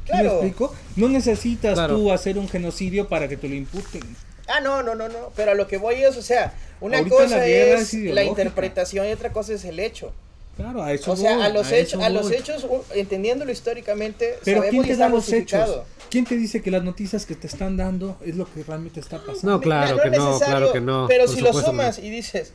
¿Sí 0.05 0.11
Claro. 0.11 0.41
¿Me 0.43 0.49
explico? 0.49 0.75
No 0.97 1.09
necesitas 1.09 1.75
Claro. 1.75 1.97
tú 1.97 2.13
hacer 2.13 2.39
un 2.39 2.49
genocidio 2.49 3.09
para 3.09 3.29
que 3.29 3.37
te 3.37 3.49
lo 3.49 3.55
imputen. 3.55 4.03
Ah, 4.47 4.61
no, 4.61 4.83
no, 4.83 4.95
no, 4.95 5.09
no. 5.09 5.33
Pero 5.35 5.53
a 5.53 5.55
lo 5.55 5.67
que 5.67 5.79
voy 5.79 5.95
es, 6.03 6.17
o 6.17 6.23
sea, 6.23 6.53
una 6.81 6.99
Ahorita 6.99 7.17
cosa 7.17 7.47
es 7.47 7.95
es 7.95 8.15
la 8.15 8.25
interpretación 8.25 9.07
y 9.09 9.13
otra 9.13 9.33
cosa 9.33 9.55
es 9.55 9.65
el 9.65 9.81
hecho. 9.81 10.13
Claro, 10.57 10.83
a 10.85 10.93
eso 10.93 11.13
O 11.13 11.17
sea, 11.17 11.35
voy, 11.37 11.47
a 11.47 11.49
los 11.49 11.73
a 11.73 11.77
hechos, 11.77 12.03
a 12.03 12.09
los 12.11 12.31
hechos, 12.31 12.67
entendiéndolo 12.95 13.51
históricamente, 13.51 14.39
Pero 14.45 14.61
sabemos 14.61 14.71
¿quién 14.71 14.83
te 14.87 14.93
está 14.93 15.05
da 15.05 15.11
los 15.11 15.33
hechos? 15.33 15.81
¿Quién 16.11 16.25
te 16.27 16.37
dice 16.37 16.63
que 16.63 16.71
las 16.71 16.85
noticias 16.85 17.27
que 17.27 17.35
te 17.35 17.49
están 17.49 17.77
dando 17.77 18.17
es 18.25 18.37
lo 18.37 18.45
que 18.53 18.63
realmente 18.63 19.01
está 19.01 19.19
pasando? 19.19 19.51
No, 19.51 19.61
claro 19.61 19.99
que 20.01 20.11
no, 20.11 20.29
necesario, 20.29 20.57
claro 20.59 20.73
que 20.73 20.81
no. 20.81 21.07
Pero 21.09 21.27
si 21.27 21.41
lo 21.41 21.53
no. 21.53 21.61
sumas 21.61 21.99
y 21.99 22.09
dices, 22.09 22.53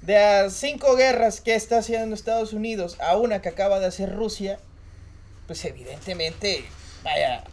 de 0.00 0.16
a 0.16 0.48
cinco 0.48 0.96
guerras 0.96 1.42
que 1.42 1.54
está 1.54 1.78
haciendo 1.78 2.14
Estados 2.14 2.54
Unidos 2.54 2.96
a 3.00 3.16
una 3.18 3.42
que 3.42 3.50
acaba 3.50 3.78
de 3.78 3.86
hacer 3.86 4.14
Rusia, 4.14 4.58
pues 5.46 5.62
evidentemente, 5.66 6.64
vaya, 7.04 7.44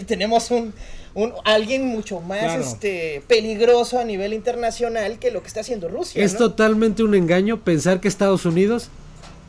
tenemos 0.06 0.50
un, 0.50 0.72
un 1.14 1.32
alguien 1.44 1.86
mucho 1.86 2.20
más 2.20 2.38
Claro. 2.40 2.62
este 2.62 3.22
peligroso 3.26 3.98
a 3.98 4.04
nivel 4.04 4.32
internacional 4.32 5.18
que 5.18 5.30
lo 5.30 5.42
que 5.42 5.48
está 5.48 5.60
haciendo 5.60 5.88
Rusia. 5.88 6.22
Es 6.24 6.32
¿no? 6.34 6.38
totalmente 6.40 7.02
un 7.02 7.14
engaño 7.14 7.60
pensar 7.62 8.00
que 8.00 8.08
Estados 8.08 8.44
Unidos 8.46 8.88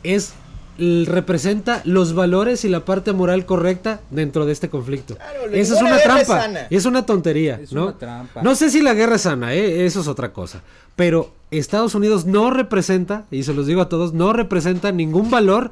es 0.04 0.34
representa 0.78 1.82
los 1.86 2.14
valores 2.14 2.66
y 2.66 2.70
la 2.70 2.84
parte 2.84 3.14
moral 3.14 3.46
correcta 3.46 4.02
dentro 4.12 4.46
de 4.46 4.52
este 4.52 4.70
conflicto. 4.70 5.16
Claro, 5.16 5.46
Esa 5.54 5.76
es 5.76 5.82
una 5.82 6.00
trampa, 6.00 6.26
sana. 6.26 6.68
es 6.70 6.86
una 6.86 7.06
tontería, 7.06 7.60
Es 7.64 7.72
¿no? 7.72 7.84
una 7.86 7.98
trampa. 7.98 8.42
No 8.42 8.56
sé 8.56 8.70
si 8.70 8.82
la 8.82 8.94
guerra 8.94 9.16
es 9.16 9.22
sana, 9.22 9.54
¿eh? 9.54 9.86
eso 9.86 10.02
es 10.02 10.08
otra 10.10 10.34
cosa, 10.34 10.62
pero 10.98 11.32
Estados 11.50 11.96
Unidos 11.96 12.26
no 12.26 12.52
representa, 12.52 13.26
y 13.32 13.44
se 13.44 13.54
los 13.54 13.68
digo 13.68 13.80
a 13.82 13.88
todos, 13.88 14.12
no 14.14 14.34
representa 14.34 14.92
ningún 14.92 15.32
valor 15.32 15.72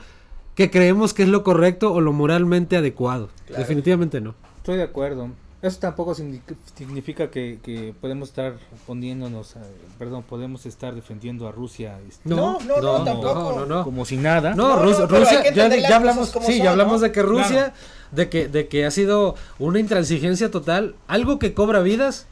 que 0.55 0.69
creemos 0.71 1.13
que 1.13 1.23
es 1.23 1.29
lo 1.29 1.43
correcto 1.43 1.91
o 1.93 2.01
lo 2.01 2.13
moralmente 2.13 2.77
adecuado. 2.77 3.29
Claro. 3.47 3.61
Definitivamente 3.61 4.21
no. 4.21 4.35
Estoy 4.57 4.77
de 4.77 4.83
acuerdo. 4.83 5.29
Eso 5.61 5.79
tampoco 5.79 6.13
signi- 6.13 6.41
significa 6.75 7.31
que, 7.31 7.57
que 7.63 7.93
podemos 8.01 8.27
estar 8.29 8.53
poniéndonos, 8.85 9.55
a- 9.55 9.61
perdón, 9.97 10.23
podemos 10.23 10.65
estar 10.65 10.93
defendiendo 10.93 11.47
a 11.47 11.53
Rusia 11.53 11.99
este, 12.07 12.27
No, 12.27 12.59
no, 12.67 12.81
no, 12.81 13.03
tampoco. 13.05 13.33
No, 13.33 13.59
no, 13.61 13.65
no. 13.65 13.83
como 13.85 14.03
si 14.03 14.17
nada. 14.17 14.55
No, 14.55 14.77
Rusia, 14.77 15.07
ya, 15.53 15.69
ya 15.73 15.95
hablamos, 15.95 16.27
sí, 16.29 16.33
son, 16.57 16.63
ya 16.65 16.71
hablamos 16.71 16.95
¿no? 16.99 17.07
de 17.07 17.11
que 17.13 17.21
Rusia, 17.23 17.47
Claro. 17.47 17.73
de 18.11 18.29
que, 18.29 18.47
de 18.49 18.67
que 18.67 18.85
ha 18.85 18.91
sido 18.91 19.35
una 19.57 19.79
intransigencia 19.79 20.51
total, 20.51 20.95
algo 21.07 21.39
que 21.39 21.53
cobra 21.53 21.79
vidas, 21.79 22.27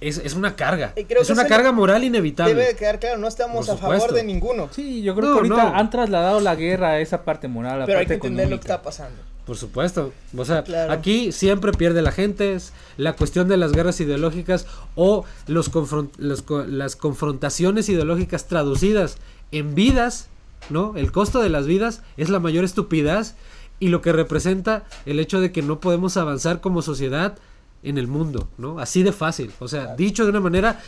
es, 0.00 0.18
es 0.18 0.34
una 0.34 0.56
carga, 0.56 0.92
creo 0.94 1.22
es 1.22 1.26
que 1.28 1.32
una 1.32 1.46
carga 1.46 1.72
moral 1.72 2.04
inevitable. 2.04 2.54
Debe 2.54 2.66
de 2.68 2.76
quedar 2.76 2.98
claro, 3.00 3.18
no 3.18 3.28
estamos 3.28 3.68
a 3.68 3.76
favor 3.76 4.12
de 4.12 4.24
ninguno. 4.24 4.68
Sí, 4.72 5.02
yo 5.02 5.14
creo 5.14 5.28
No, 5.28 5.34
que 5.34 5.38
ahorita 5.48 5.70
no. 5.70 5.76
han 5.76 5.90
trasladado 5.90 6.40
la 6.40 6.54
guerra 6.54 6.90
a 6.90 7.00
esa 7.00 7.22
parte 7.24 7.48
moral, 7.48 7.74
a 7.74 7.78
la 7.78 7.86
Pero 7.86 7.98
hay 8.00 8.04
parte 8.06 8.20
que 8.20 8.26
entender 8.26 8.46
lo 8.50 8.56
que 8.60 8.66
económica. 8.66 8.74
está 8.74 8.82
pasando. 8.82 9.22
Por 9.46 9.56
supuesto. 9.56 10.12
O 10.36 10.44
sea, 10.44 10.64
Claro. 10.64 10.92
aquí 10.92 11.30
siempre 11.30 11.70
pierde 11.72 12.02
la 12.02 12.10
gente. 12.10 12.54
es 12.54 12.72
La 12.96 13.12
cuestión 13.14 13.46
de 13.48 13.56
las 13.56 13.70
guerras 13.72 14.00
ideológicas 14.00 14.66
o 14.96 15.24
los 15.46 15.70
confron- 15.72 16.10
los 16.18 16.42
co- 16.42 16.64
las 16.64 16.96
confrontaciones 16.96 17.88
ideológicas 17.88 18.48
traducidas 18.48 19.18
en 19.52 19.74
vidas, 19.76 20.28
¿no? 20.68 20.94
El 20.96 21.12
costo 21.12 21.40
de 21.40 21.48
las 21.48 21.66
vidas 21.66 22.02
es 22.16 22.28
la 22.28 22.40
mayor 22.40 22.64
estupidez 22.64 23.34
y 23.78 23.88
lo 23.88 24.02
que 24.02 24.12
representa 24.12 24.82
el 25.06 25.20
hecho 25.20 25.40
de 25.40 25.52
que 25.52 25.62
no 25.62 25.78
podemos 25.78 26.16
avanzar 26.16 26.60
como 26.60 26.82
sociedad 26.82 27.38
en 27.86 27.98
el 27.98 28.08
mundo, 28.08 28.48
¿no? 28.58 28.78
Así 28.80 29.02
de 29.02 29.12
fácil. 29.12 29.52
O 29.60 29.68
sea, 29.68 29.94
dicho 29.94 30.24
de 30.24 30.30
una 30.30 30.40
manera, 30.40 30.80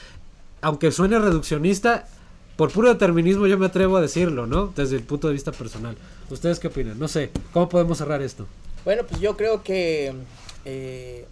aunque 0.60 0.90
suene 0.90 1.18
reduccionista, 1.18 2.06
por 2.56 2.72
puro 2.72 2.88
determinismo 2.88 3.46
yo 3.46 3.56
me 3.56 3.66
atrevo 3.66 3.96
a 3.96 4.00
decirlo, 4.00 4.46
¿no? 4.46 4.72
Desde 4.74 4.96
el 4.96 5.04
punto 5.04 5.28
de 5.28 5.34
vista 5.34 5.52
personal. 5.52 5.96
¿Ustedes 6.28 6.58
qué 6.58 6.66
opinan? 6.66 6.98
No 6.98 7.06
sé, 7.06 7.30
¿cómo 7.52 7.68
podemos 7.68 7.98
cerrar 7.98 8.20
esto? 8.20 8.46
Bueno, 8.84 9.04
pues 9.08 9.20
yo 9.20 9.36
creo 9.36 9.62
que 9.62 10.12
eh, 10.64 11.26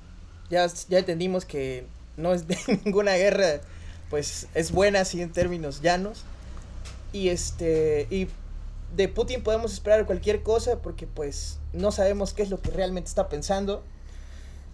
ya, 0.51 0.67
ya 0.89 0.99
entendimos 1.01 1.45
que 1.45 1.85
no 2.17 2.33
es 2.33 2.47
de 2.47 2.57
ninguna 2.85 3.15
guerra, 3.15 3.61
pues 4.09 4.47
es 4.55 4.71
buena 4.71 5.01
así 5.01 5.21
en 5.21 5.33
términos 5.33 5.83
llanos. 5.83 6.23
Y 7.13 7.31
este, 7.31 8.07
y 8.11 8.29
de 8.95 9.09
Putin 9.09 9.43
podemos 9.43 9.73
esperar 9.73 10.07
cualquier 10.07 10.43
cosa 10.43 10.79
porque 10.79 11.09
pues 11.09 11.59
no 11.73 11.91
sabemos 11.91 12.33
qué 12.35 12.43
es 12.43 12.51
lo 12.51 12.61
que 12.61 12.71
realmente 12.71 13.09
está 13.09 13.29
pensando. 13.29 13.83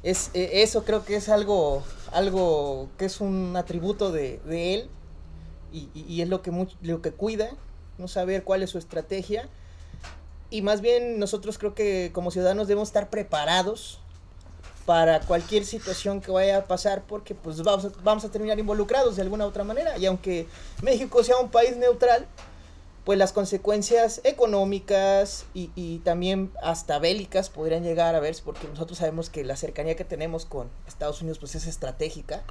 Es, 0.03 0.31
eh, 0.35 0.63
eso 0.63 0.85
creo 0.85 1.05
que 1.05 1.17
es 1.17 1.29
algo, 1.29 1.83
algo 2.13 2.89
que 2.99 3.05
es 3.05 3.21
un 3.21 3.57
atributo 3.57 4.11
de, 4.11 4.41
de 4.47 4.75
él 4.75 4.91
y, 5.73 5.89
y- 5.95 6.21
es 6.23 6.29
lo 6.29 6.43
que, 6.43 6.51
much- 6.51 6.77
lo 6.83 7.01
que 7.03 7.13
cuida, 7.13 7.51
no 7.99 8.09
saber 8.09 8.43
cuál 8.45 8.63
es 8.63 8.71
su 8.71 8.79
estrategia. 8.79 9.49
Y 10.51 10.61
más 10.63 10.81
bien 10.81 11.19
nosotros 11.19 11.57
creo 11.57 11.75
que 11.75 12.11
como 12.13 12.31
ciudadanos 12.31 12.69
debemos 12.69 12.89
estar 12.89 13.09
preparados 13.11 14.01
para 14.85 15.21
cualquier 15.21 15.65
situación 15.65 16.21
que 16.21 16.33
vaya 16.33 16.59
a 16.59 16.65
pasar 16.67 17.05
porque 17.07 17.35
pues 17.37 17.63
vamos 17.63 17.85
a, 17.85 17.91
vamos 18.03 18.25
a 18.25 18.31
terminar 18.31 18.59
involucrados 18.59 19.15
de 19.17 19.23
alguna 19.23 19.47
u 19.47 19.49
otra 19.49 19.63
manera. 19.65 19.97
Y 19.99 20.07
aunque 20.07 20.49
México 20.83 21.23
sea 21.23 21.39
un 21.39 21.49
país 21.51 21.77
neutral, 21.77 22.27
pues 23.05 23.19
las 23.19 23.33
consecuencias 23.33 24.21
económicas 24.25 25.45
y, 25.55 25.71
y 25.75 25.99
también 25.99 26.53
hasta 26.63 26.99
bélicas 26.99 27.51
podrían 27.51 27.83
llegar 27.83 28.15
a 28.15 28.21
verse 28.21 28.43
porque 28.45 28.69
nosotros 28.69 28.99
sabemos 28.99 29.29
que 29.29 29.45
la 29.45 29.57
cercanía 29.57 29.97
que 29.97 30.05
tenemos 30.05 30.45
con 30.45 30.69
Estados 30.87 31.21
Unidos 31.21 31.39
pues 31.39 31.55
es 31.55 31.67
estratégica. 31.67 32.43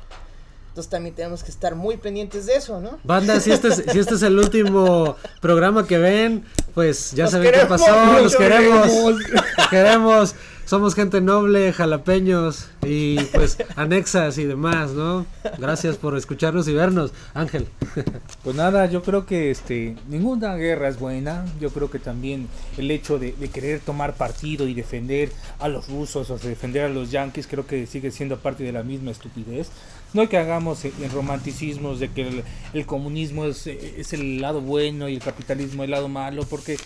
Entonces 0.72 0.90
también 0.90 1.14
tenemos 1.14 1.44
que 1.44 1.52
estar 1.52 1.76
muy 1.76 1.98
pendientes 1.98 2.46
de 2.46 2.56
eso, 2.56 2.80
¿no? 2.80 2.98
Banda, 3.04 3.42
si 3.42 3.52
este 3.52 3.68
es, 3.68 3.84
si 3.92 4.00
este 4.00 4.16
es 4.16 4.22
el 4.22 4.40
último 4.40 5.18
programa 5.42 5.86
que 5.86 5.98
ven, 5.98 6.46
pues 6.74 7.12
ya 7.12 7.28
saben 7.28 7.52
qué 7.52 7.66
pasó, 7.66 8.22
los 8.22 8.34
queremos, 8.38 8.88
queremos. 8.88 9.20
los 9.58 9.68
queremos, 9.68 10.36
somos 10.66 10.96
gente 10.96 11.22
noble, 11.22 11.74
jalapeños 11.74 12.70
y 12.84 13.20
pues 13.26 13.58
anexas 13.76 14.38
y 14.38 14.46
demás, 14.46 14.92
¿no? 14.92 15.26
Gracias 15.58 15.98
por 15.98 16.18
escucharnos 16.18 16.68
y 16.68 16.74
vernos, 16.74 17.12
Ángel. 17.34 17.68
Pues 18.44 18.56
nada, 18.56 18.86
yo 18.86 19.04
creo 19.04 19.26
que 19.26 19.52
este 19.52 19.96
ninguna 20.08 20.56
guerra 20.56 20.88
es 20.88 21.00
buena. 21.00 21.46
Yo 21.60 21.70
creo 21.72 21.92
que 21.92 22.00
también 22.00 22.48
el 22.78 22.90
hecho 22.92 23.20
de, 23.20 23.34
de 23.34 23.50
querer 23.50 23.80
tomar 23.80 24.16
partido 24.16 24.68
y 24.68 24.74
defender 24.74 25.32
a 25.60 25.68
los 25.68 25.90
rusos 25.90 26.30
o 26.30 26.38
defender 26.38 26.86
a 26.86 26.90
los 26.90 27.12
yanquis, 27.12 27.48
creo 27.48 27.68
que 27.68 27.86
sigue 27.86 28.12
siendo 28.12 28.38
parte 28.38 28.64
de 28.64 28.72
la 28.72 28.84
misma 28.84 29.12
estupidez. 29.12 29.70
No 30.14 30.22
hay 30.22 30.28
que 30.28 30.38
hagamos 30.38 30.84
en, 30.84 30.92
en 31.02 31.12
romanticismos 31.12 32.00
de 32.00 32.10
que 32.10 32.28
el, 32.28 32.44
el 32.74 32.86
comunismo 32.86 33.46
es, 33.46 33.66
eh, 33.68 33.96
es 33.98 34.12
el 34.14 34.42
lado 34.42 34.60
bueno 34.60 35.08
y 35.08 35.16
el 35.16 35.22
capitalismo 35.22 35.84
el 35.84 35.92
lado 35.92 36.10
malo, 36.10 36.46
porque 36.50 36.78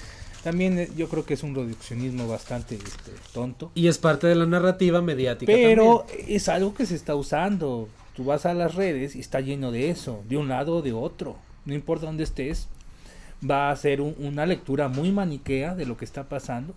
también 0.46 0.78
eh, 0.78 0.90
yo 0.96 1.10
creo 1.10 1.26
que 1.26 1.34
es 1.34 1.42
un 1.42 1.56
reduccionismo 1.56 2.28
bastante 2.28 2.76
este, 2.76 3.12
tonto. 3.34 3.72
Y 3.74 3.88
es 3.88 3.98
parte 3.98 4.28
de 4.28 4.36
la 4.36 4.46
narrativa 4.46 5.02
mediática. 5.02 5.52
Pero 5.52 6.06
también. 6.08 6.26
es 6.30 6.48
algo 6.50 6.76
que 6.76 6.86
se 6.86 6.94
está 6.96 7.16
usando. 7.16 7.90
Tú 8.16 8.26
vas 8.26 8.46
a 8.46 8.54
las 8.54 8.76
redes 8.76 9.16
y 9.16 9.20
está 9.20 9.42
lleno 9.42 9.72
de 9.72 9.90
eso, 9.90 10.22
de 10.30 10.38
un 10.38 10.48
lado 10.48 10.78
o 10.78 10.82
de 10.84 10.94
otro. 10.94 11.36
No 11.66 11.74
importa 11.74 12.06
dónde 12.06 12.24
estés, 12.24 12.68
va 13.44 13.72
a 13.72 13.76
ser 13.76 14.02
un- 14.02 14.14
una 14.20 14.46
lectura 14.46 14.88
muy 14.88 15.12
maniquea 15.12 15.74
de 15.74 15.88
lo 15.88 15.98
que 15.98 16.06
está 16.06 16.26
pasando 16.30 16.76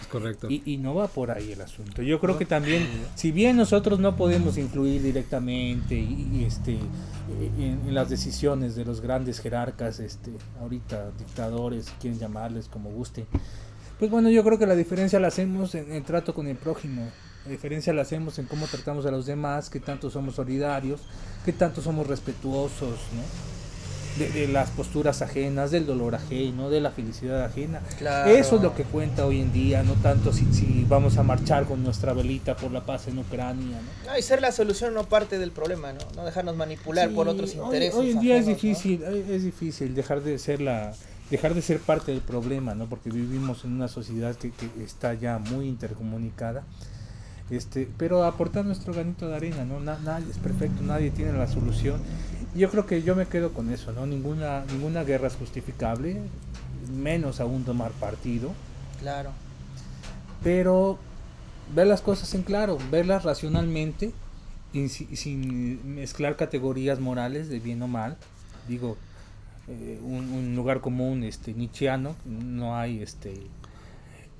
es 0.00 0.06
correcto. 0.06 0.48
y, 0.50 0.62
y 0.64 0.76
no 0.76 0.94
va 0.94 1.08
por 1.08 1.30
ahí 1.30 1.52
el 1.52 1.60
asunto. 1.60 2.02
Yo 2.02 2.20
creo 2.20 2.38
que 2.38 2.46
también, 2.46 2.86
si 3.14 3.32
bien 3.32 3.56
nosotros 3.56 3.98
no 3.98 4.16
podemos 4.16 4.56
influir 4.58 5.02
directamente 5.02 5.94
y, 5.94 6.28
y, 6.32 6.44
este 6.44 6.72
eh, 6.74 6.78
en, 7.58 7.88
en 7.88 7.94
las 7.94 8.08
decisiones 8.08 8.76
de 8.76 8.84
los 8.84 9.00
grandes 9.00 9.40
jerarcas, 9.40 10.00
este 10.00 10.32
ahorita 10.60 11.10
dictadores, 11.18 11.92
quieren 12.00 12.18
llamarles 12.18 12.68
como 12.68 12.90
guste, 12.90 13.26
pues 13.98 14.10
bueno, 14.10 14.30
yo 14.30 14.44
creo 14.44 14.58
que 14.58 14.66
la 14.66 14.76
diferencia 14.76 15.18
la 15.18 15.28
hacemos 15.28 15.74
en 15.74 15.92
el 15.92 16.04
trato 16.04 16.34
con 16.34 16.46
el 16.46 16.56
prójimo. 16.56 17.08
La 17.44 17.52
diferencia 17.52 17.92
la 17.92 18.02
hacemos 18.02 18.38
en 18.38 18.46
cómo 18.46 18.66
tratamos 18.66 19.06
a 19.06 19.10
los 19.10 19.24
demás, 19.26 19.70
qué 19.70 19.80
tanto 19.80 20.10
somos 20.10 20.34
solidarios, 20.34 21.00
qué 21.44 21.52
tanto 21.52 21.80
somos 21.80 22.06
respetuosos, 22.06 22.90
¿no? 22.90 23.57
De, 24.18 24.30
de 24.30 24.48
las 24.48 24.70
posturas 24.70 25.22
ajenas, 25.22 25.70
del 25.70 25.86
dolor 25.86 26.14
ajeno, 26.14 26.70
de 26.70 26.80
la 26.80 26.90
felicidad 26.90 27.44
ajena. 27.44 27.80
Claro. 27.98 28.30
Eso 28.30 28.56
es 28.56 28.62
lo 28.62 28.74
que 28.74 28.82
cuenta 28.84 29.24
hoy 29.26 29.40
en 29.40 29.52
día, 29.52 29.82
no 29.82 29.92
tanto 29.94 30.32
si, 30.32 30.44
si 30.52 30.84
vamos 30.88 31.16
a 31.18 31.22
marchar 31.22 31.64
con 31.66 31.82
nuestra 31.84 32.12
velita 32.12 32.56
por 32.56 32.70
la 32.72 32.84
paz 32.84 33.06
en 33.08 33.18
Ucrania. 33.18 33.78
¿no? 34.06 34.12
No, 34.12 34.18
y 34.18 34.22
ser 34.22 34.40
la 34.40 34.50
solución 34.52 34.94
no 34.94 35.04
parte 35.04 35.38
del 35.38 35.52
problema, 35.52 35.92
¿no? 35.92 36.00
No 36.16 36.24
dejarnos 36.24 36.56
manipular 36.56 37.10
por 37.10 37.28
otros 37.28 37.54
hoy- 37.54 37.64
intereses. 37.64 37.94
Hoy, 37.94 38.10
en 38.10 38.20
día 38.20 38.36
es 38.36 38.46
difícil, 38.46 39.02
eh, 39.04 39.24
es 39.30 39.44
difícil 39.44 39.94
dejar 39.94 40.22
de 40.22 40.38
ser 40.38 40.60
la 40.60 40.92
dejar 41.30 41.52
de 41.54 41.60
ser 41.60 41.78
parte 41.78 42.10
del 42.10 42.22
problema, 42.22 42.74
¿no? 42.74 42.86
Porque 42.86 43.10
vivimos 43.10 43.64
en 43.64 43.72
una 43.74 43.86
sociedad 43.88 44.34
que, 44.34 44.50
que 44.50 44.68
está 44.82 45.12
ya 45.12 45.38
muy 45.38 45.66
intercomunicada. 45.68 46.62
Este, 47.50 47.88
pero 47.96 48.24
aportar 48.24 48.64
nuestro 48.66 48.92
granito 48.92 49.26
de 49.28 49.34
arena, 49.36 49.64
¿no? 49.64 49.80
Na- 49.80 49.98
nadie 50.04 50.26
es 50.30 50.36
perfecto, 50.38 50.82
nadie 50.82 51.10
tiene 51.10 51.32
la 51.32 51.46
solución. 51.46 52.00
Yo 52.54 52.70
creo 52.70 52.86
que 52.86 53.02
yo 53.02 53.14
me 53.14 53.26
quedo 53.26 53.52
con 53.52 53.70
eso, 53.72 53.92
¿no? 53.92 54.06
Ninguna 54.06 54.64
ninguna 54.72 55.04
guerra 55.04 55.28
es 55.28 55.34
justificable, 55.36 56.16
menos 56.92 57.40
aún 57.40 57.64
tomar 57.64 57.92
partido. 57.92 58.52
Claro. 59.00 59.30
pero 60.42 60.98
ver 61.74 61.86
las 61.86 62.00
cosas 62.00 62.32
en 62.34 62.42
claro, 62.42 62.78
verlas 62.90 63.24
racionalmente 63.24 64.12
y 64.72 64.88
si- 64.88 65.14
sin 65.16 65.94
mezclar 65.96 66.36
categorías 66.36 67.00
morales 67.00 67.48
de 67.48 67.60
bien 67.60 67.82
o 67.82 67.88
mal. 67.88 68.16
Digo, 68.68 68.96
eh, 69.68 69.98
un, 70.02 70.30
un 70.32 70.56
lugar 70.56 70.80
común 70.80 71.22
este 71.24 71.54
nietzscheano, 71.54 72.16
no 72.24 72.76
hay 72.76 73.02
este 73.02 73.34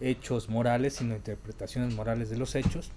hechos 0.00 0.48
morales, 0.48 0.94
sino 0.94 1.14
interpretaciones 1.16 1.94
morales 1.94 2.30
de 2.30 2.36
los 2.38 2.54
hechos, 2.54 2.90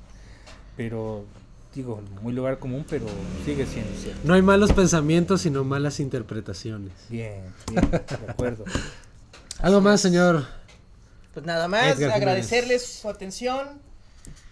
pero 0.78 1.26
digo, 1.74 2.02
muy 2.22 2.34
lugar 2.34 2.60
común, 2.60 2.86
pero 2.90 3.06
sigue 3.46 3.66
siendo 3.66 3.98
cierto. 3.98 4.22
No 4.24 4.34
hay 4.34 4.42
malos 4.42 4.74
pensamientos, 4.74 5.42
sino 5.42 5.64
malas 5.64 6.00
interpretaciones. 6.00 6.94
Bien, 7.10 7.44
bien, 7.70 7.92
de 7.92 8.32
acuerdo. 8.32 8.66
Algo 9.60 9.82
más, 9.82 10.02
señor. 10.02 10.46
Pues 11.34 11.46
nada 11.46 11.68
más, 11.68 11.98
Edgar 11.98 12.12
agradecerles 12.12 12.86
su 12.86 13.08
atención 13.08 13.80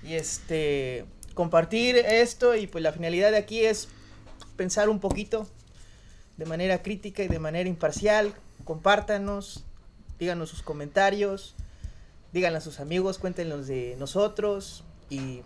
y 0.04 0.14
este 0.14 1.06
compartir 1.34 1.98
esto 1.98 2.56
y 2.56 2.68
pues 2.68 2.84
la 2.84 2.92
finalidad 2.92 3.32
de 3.32 3.38
aquí 3.38 3.64
es 3.66 3.90
pensar 4.56 4.90
un 4.90 5.00
poquito 5.00 5.48
de 6.38 6.46
manera 6.46 6.82
crítica 6.82 7.24
y 7.24 7.28
de 7.28 7.40
manera 7.40 7.68
imparcial. 7.68 8.34
Compártanos, 8.64 9.66
díganos 10.20 10.50
sus 10.50 10.64
comentarios, 10.64 11.56
díganle 12.32 12.60
a 12.60 12.62
sus 12.62 12.80
amigos, 12.80 13.18
cuéntenos 13.18 13.68
de 13.68 13.96
nosotros 14.00 14.84
y 15.10 15.42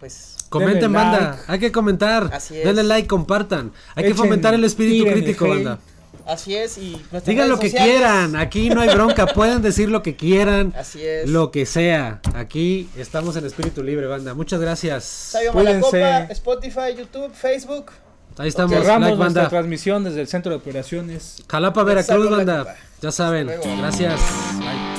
pues 0.00 0.36
Comenten, 0.48 0.92
banda. 0.92 1.30
like. 1.30 1.42
Hay 1.52 1.58
que 1.58 1.72
comentar. 1.72 2.30
Así 2.32 2.56
es. 2.56 2.64
Denle 2.64 2.84
like, 2.84 3.08
compartan. 3.08 3.72
Hay 3.94 4.04
que 4.04 4.14
fomentar 4.14 4.54
el 4.54 4.64
espíritu 4.64 5.04
tírenle 5.04 5.22
crítico, 5.24 5.48
banda. 5.48 5.78
así 6.26 6.54
es 6.54 6.78
y 6.78 7.00
Digan 7.24 7.48
lo 7.48 7.58
que 7.58 7.68
sociales, 7.70 7.94
quieran. 7.96 8.36
Aquí 8.36 8.68
no 8.70 8.80
hay 8.80 8.88
bronca. 8.94 9.26
Pueden 9.34 9.62
decir 9.62 9.88
lo 9.88 10.02
que 10.02 10.14
quieran. 10.16 10.72
Así 10.76 11.04
es. 11.04 11.28
Lo 11.28 11.50
que 11.50 11.66
sea. 11.66 12.20
Aquí 12.34 12.88
estamos 12.96 13.36
en 13.36 13.44
espíritu 13.46 13.82
libre, 13.82 14.06
banda. 14.06 14.34
Muchas 14.34 14.60
gracias. 14.60 15.04
Sabio. 15.04 15.52
Malacopa, 15.52 16.24
Spotify, 16.30 16.94
YouTube, 16.96 17.32
Facebook. 17.32 17.90
Ahí 18.38 18.48
estamos. 18.48 18.72
Cerramos 18.76 19.08
Like, 19.08 19.16
nuestra 19.18 19.48
transmisión 19.48 20.04
desde 20.04 20.20
el 20.20 20.28
centro 20.28 20.50
de 20.50 20.56
operaciones. 20.58 21.42
Jalapa, 21.48 21.82
Veracruz, 21.82 22.30
banda. 22.30 22.76
Ya 23.00 23.10
saben. 23.10 23.50
Gracias. 23.78 24.20
Bye. 24.58 24.95